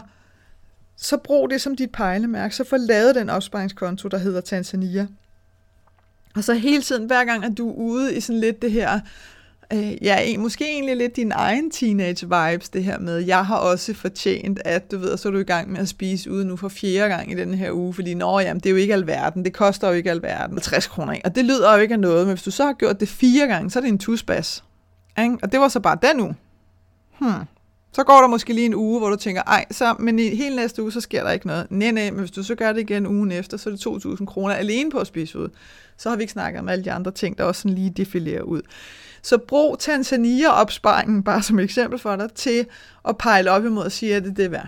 så 0.95 1.17
brug 1.17 1.49
det 1.49 1.61
som 1.61 1.75
dit 1.75 1.91
pejlemærke. 1.91 2.55
Så 2.55 2.63
få 2.63 2.77
lavet 2.77 3.15
den 3.15 3.29
opsparingskonto, 3.29 4.07
der 4.07 4.17
hedder 4.17 4.41
Tanzania. 4.41 5.07
Og 6.35 6.43
så 6.43 6.53
hele 6.53 6.81
tiden, 6.81 7.05
hver 7.05 7.25
gang, 7.25 7.45
at 7.45 7.57
du 7.57 7.69
er 7.69 7.73
ude 7.73 8.15
i 8.15 8.19
sådan 8.19 8.39
lidt 8.39 8.61
det 8.61 8.71
her, 8.71 8.99
øh, 9.73 10.03
ja, 10.03 10.37
måske 10.37 10.65
egentlig 10.71 10.97
lidt 10.97 11.15
din 11.15 11.31
egen 11.35 11.71
teenage-vibes, 11.71 12.69
det 12.73 12.83
her 12.83 12.99
med, 12.99 13.17
jeg 13.17 13.45
har 13.45 13.57
også 13.57 13.93
fortjent, 13.93 14.59
at 14.65 14.91
du 14.91 14.97
ved, 14.97 15.17
så 15.17 15.27
er 15.27 15.31
du 15.31 15.37
i 15.37 15.43
gang 15.43 15.71
med 15.71 15.79
at 15.79 15.87
spise 15.87 16.31
ude 16.31 16.45
nu 16.45 16.55
for 16.55 16.69
fjerde 16.69 17.09
gang 17.09 17.31
i 17.31 17.35
den 17.35 17.53
her 17.53 17.71
uge, 17.71 17.93
fordi 17.93 18.13
nå, 18.13 18.39
jamen, 18.39 18.59
det 18.59 18.65
er 18.65 18.71
jo 18.71 18.77
ikke 18.77 18.93
alverden, 18.93 19.45
det 19.45 19.53
koster 19.53 19.87
jo 19.87 19.93
ikke 19.93 20.11
alverden, 20.11 20.59
60 20.61 20.87
kroner, 20.87 21.15
og 21.23 21.35
det 21.35 21.45
lyder 21.45 21.75
jo 21.75 21.81
ikke 21.81 21.93
af 21.93 21.99
noget, 21.99 22.27
men 22.27 22.33
hvis 22.33 22.43
du 22.43 22.51
så 22.51 22.65
har 22.65 22.73
gjort 22.73 22.99
det 22.99 23.09
fire 23.09 23.47
gange, 23.47 23.71
så 23.71 23.79
er 23.79 23.81
det 23.81 23.89
en 23.89 23.97
tusbas. 23.97 24.63
Ikke? 25.19 25.37
Og 25.43 25.51
det 25.51 25.59
var 25.59 25.67
så 25.67 25.79
bare 25.79 25.97
den 26.01 26.21
uge. 26.21 26.35
Hmm. 27.19 27.31
Så 27.95 28.03
går 28.03 28.21
der 28.21 28.27
måske 28.27 28.53
lige 28.53 28.65
en 28.65 28.75
uge, 28.75 28.99
hvor 28.99 29.09
du 29.09 29.15
tænker, 29.15 29.41
ej, 29.41 29.65
så, 29.71 29.95
men 29.99 30.19
i 30.19 30.35
hele 30.35 30.55
næste 30.55 30.81
uge, 30.81 30.91
så 30.91 31.01
sker 31.01 31.23
der 31.23 31.31
ikke 31.31 31.47
noget. 31.47 31.67
Nej, 31.69 31.91
nej, 31.91 32.11
men 32.11 32.19
hvis 32.19 32.31
du 32.31 32.43
så 32.43 32.55
gør 32.55 32.73
det 32.73 32.81
igen 32.81 33.07
ugen 33.07 33.31
efter, 33.31 33.57
så 33.57 33.69
er 33.69 33.73
det 33.73 34.05
2.000 34.05 34.25
kroner 34.25 34.53
alene 34.53 34.91
på 34.91 34.97
at 34.97 35.07
spise 35.07 35.39
ud. 35.39 35.49
Så 35.97 36.09
har 36.09 36.15
vi 36.15 36.23
ikke 36.23 36.33
snakket 36.33 36.59
om 36.59 36.69
alle 36.69 36.85
de 36.85 36.91
andre 36.91 37.11
ting, 37.11 37.37
der 37.37 37.43
også 37.43 37.61
sådan 37.61 37.77
lige 37.77 37.89
defilerer 37.89 38.41
ud. 38.41 38.61
Så 39.21 39.37
brug 39.37 39.79
Tanzania-opsparingen, 39.79 41.23
bare 41.23 41.41
som 41.41 41.59
eksempel 41.59 41.99
for 41.99 42.15
dig, 42.15 42.31
til 42.33 42.65
at 43.07 43.17
pejle 43.17 43.51
op 43.51 43.65
imod 43.65 43.83
og 43.83 43.91
sige, 43.91 44.13
er 44.13 44.19
det 44.19 44.37
det 44.37 44.51
værd? 44.51 44.67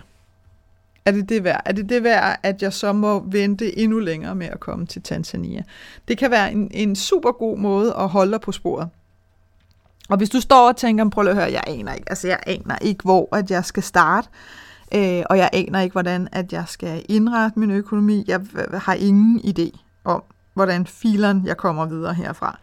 Er 1.04 1.12
det 1.12 1.28
det 1.28 1.44
værd? 1.44 1.62
Er 1.64 1.72
det 1.72 1.88
det 1.88 2.02
værd, 2.02 2.38
at 2.42 2.62
jeg 2.62 2.72
så 2.72 2.92
må 2.92 3.24
vente 3.26 3.78
endnu 3.78 3.98
længere 3.98 4.34
med 4.34 4.46
at 4.46 4.60
komme 4.60 4.86
til 4.86 5.02
Tanzania? 5.02 5.62
Det 6.08 6.18
kan 6.18 6.30
være 6.30 6.52
en, 6.52 6.70
en 6.74 6.96
super 6.96 7.32
god 7.32 7.58
måde 7.58 7.94
at 7.94 8.08
holde 8.08 8.32
dig 8.32 8.40
på 8.40 8.52
sporet. 8.52 8.88
Og 10.08 10.16
hvis 10.16 10.30
du 10.30 10.40
står 10.40 10.68
og 10.68 10.76
tænker, 10.76 11.08
prøv 11.08 11.26
at 11.26 11.34
høre, 11.34 11.52
jeg 11.52 11.62
aner 11.66 11.94
ikke, 11.94 12.10
altså 12.10 12.28
jeg 12.28 12.38
aner 12.46 12.76
ikke, 12.82 13.02
hvor 13.02 13.36
at 13.36 13.50
jeg 13.50 13.64
skal 13.64 13.82
starte, 13.82 14.28
øh, 14.94 15.22
og 15.30 15.38
jeg 15.38 15.50
aner 15.52 15.80
ikke, 15.80 15.92
hvordan 15.92 16.28
at 16.32 16.52
jeg 16.52 16.64
skal 16.66 17.04
indrette 17.08 17.58
min 17.58 17.70
økonomi. 17.70 18.24
Jeg 18.28 18.40
har 18.72 18.94
ingen 18.94 19.40
idé 19.40 19.78
om, 20.04 20.22
hvordan 20.54 20.86
fileren 20.86 21.46
jeg 21.46 21.56
kommer 21.56 21.86
videre 21.86 22.14
herfra. 22.14 22.58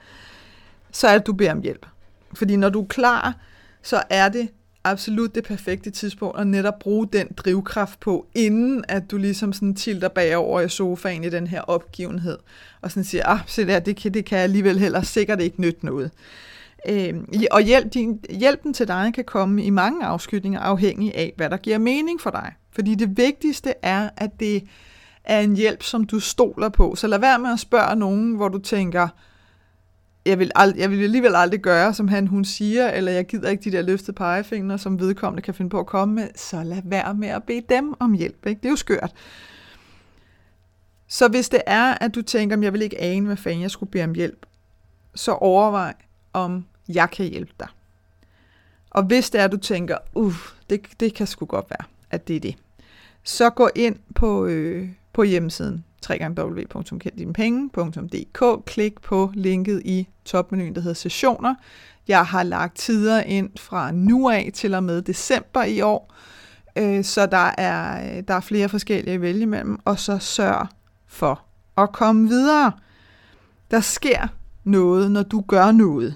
Så 0.91 1.07
er 1.07 1.17
det, 1.17 1.27
du 1.27 1.33
beder 1.33 1.51
om 1.51 1.61
hjælp. 1.61 1.85
Fordi 2.33 2.55
når 2.55 2.69
du 2.69 2.81
er 2.81 2.87
klar, 2.87 3.33
så 3.81 4.03
er 4.09 4.29
det 4.29 4.49
absolut 4.83 5.35
det 5.35 5.43
perfekte 5.43 5.89
tidspunkt 5.89 6.39
at 6.39 6.47
netop 6.47 6.79
bruge 6.79 7.07
den 7.13 7.27
drivkraft 7.37 7.99
på, 7.99 8.25
inden 8.35 8.85
at 8.87 9.11
du 9.11 9.17
ligesom 9.17 9.53
sådan 9.53 9.75
tilter 9.75 10.07
bagover 10.07 10.61
i 10.61 10.69
sofaen 10.69 11.23
i 11.23 11.29
den 11.29 11.47
her 11.47 11.61
opgivenhed, 11.61 12.37
og 12.81 12.91
sådan 12.91 13.03
siger, 13.03 13.27
ah, 13.27 13.39
se 13.47 13.67
der, 13.67 13.79
det 13.79 13.95
kan, 13.95 14.13
det 14.13 14.25
kan 14.25 14.37
alligevel 14.37 14.79
heller 14.79 15.01
sikkert 15.01 15.41
ikke 15.41 15.61
nytte 15.61 15.85
noget. 15.85 16.11
Øh, 16.89 17.13
og 17.51 17.61
hjælp, 17.61 17.93
din, 17.93 18.19
hjælpen 18.29 18.73
til 18.73 18.87
dig 18.87 19.11
kan 19.15 19.23
komme 19.23 19.63
i 19.63 19.69
mange 19.69 20.05
afskytninger, 20.05 20.59
afhængig 20.59 21.15
af, 21.15 21.33
hvad 21.37 21.49
der 21.49 21.57
giver 21.57 21.77
mening 21.77 22.21
for 22.21 22.29
dig. 22.29 22.53
Fordi 22.71 22.95
det 22.95 23.17
vigtigste 23.17 23.73
er, 23.81 24.09
at 24.17 24.39
det 24.39 24.63
er 25.23 25.39
en 25.39 25.55
hjælp, 25.55 25.83
som 25.83 26.03
du 26.03 26.19
stoler 26.19 26.69
på. 26.69 26.95
Så 26.95 27.07
lad 27.07 27.19
være 27.19 27.39
med 27.39 27.51
at 27.53 27.59
spørge 27.59 27.95
nogen, 27.95 28.35
hvor 28.35 28.49
du 28.49 28.57
tænker, 28.57 29.07
jeg 30.25 30.39
vil, 30.39 30.51
ald- 30.57 30.77
jeg 30.77 30.91
vil 30.91 31.03
alligevel 31.03 31.35
aldrig 31.35 31.59
gøre, 31.59 31.93
som 31.93 32.07
han 32.07 32.27
hun 32.27 32.45
siger, 32.45 32.89
eller 32.89 33.11
jeg 33.11 33.25
gider 33.25 33.49
ikke 33.49 33.63
de 33.63 33.71
der 33.71 33.81
løftede 33.81 34.15
pegefingre, 34.15 34.77
som 34.77 34.99
vedkommende 34.99 35.41
kan 35.41 35.53
finde 35.53 35.69
på 35.69 35.79
at 35.79 35.85
komme 35.85 36.15
med, 36.15 36.27
så 36.35 36.63
lad 36.63 36.81
være 36.85 37.13
med 37.13 37.27
at 37.27 37.43
bede 37.43 37.61
dem 37.69 37.93
om 37.99 38.13
hjælp. 38.13 38.45
Ikke? 38.45 38.59
Det 38.59 38.65
er 38.65 38.69
jo 38.69 38.75
skørt. 38.75 39.11
Så 41.07 41.27
hvis 41.27 41.49
det 41.49 41.61
er, 41.65 41.97
at 42.01 42.15
du 42.15 42.21
tænker, 42.21 42.61
jeg 42.61 42.73
vil 42.73 42.81
ikke 42.81 43.01
ane, 43.01 43.25
hvad 43.25 43.37
fanden 43.37 43.61
jeg 43.61 43.71
skulle 43.71 43.91
bede 43.91 44.03
om 44.03 44.15
hjælp, 44.15 44.45
så 45.15 45.31
overvej, 45.31 45.93
om 46.33 46.65
jeg 46.89 47.09
kan 47.09 47.25
hjælpe 47.25 47.53
dig. 47.59 47.67
Og 48.89 49.03
hvis 49.03 49.29
det 49.29 49.41
er, 49.41 49.47
du 49.47 49.57
tænker, 49.57 49.97
uff, 50.13 50.51
det, 50.69 50.87
det 50.99 51.13
kan 51.13 51.27
sgu 51.27 51.45
godt 51.45 51.69
være, 51.69 51.85
at 52.11 52.27
det 52.27 52.35
er 52.35 52.39
det, 52.39 52.55
så 53.23 53.49
gå 53.49 53.69
ind 53.75 53.95
på, 54.15 54.45
øh, 54.45 54.89
på 55.13 55.23
hjemmesiden 55.23 55.85
www.kenddinepenge.dk. 56.09 58.65
Klik 58.65 59.01
på 59.01 59.31
linket 59.33 59.81
i 59.85 60.07
topmenuen, 60.25 60.75
der 60.75 60.81
hedder 60.81 60.95
sessioner. 60.95 61.55
Jeg 62.07 62.25
har 62.25 62.43
lagt 62.43 62.77
tider 62.77 63.21
ind 63.21 63.49
fra 63.59 63.91
nu 63.91 64.29
af 64.29 64.51
til 64.53 64.73
og 64.73 64.83
med 64.83 65.01
december 65.01 65.63
i 65.63 65.81
år, 65.81 66.13
øh, 66.75 67.03
så 67.03 67.25
der 67.25 67.51
er, 67.57 68.21
der 68.21 68.33
er 68.33 68.39
flere 68.39 68.69
forskellige 68.69 69.13
at 69.13 69.21
vælge 69.21 69.41
imellem, 69.41 69.79
og 69.85 69.99
så 69.99 70.17
sørg 70.17 70.67
for 71.07 71.41
at 71.77 71.91
komme 71.91 72.27
videre. 72.27 72.71
Der 73.71 73.79
sker 73.79 74.27
noget, 74.63 75.11
når 75.11 75.23
du 75.23 75.43
gør 75.47 75.71
noget. 75.71 76.15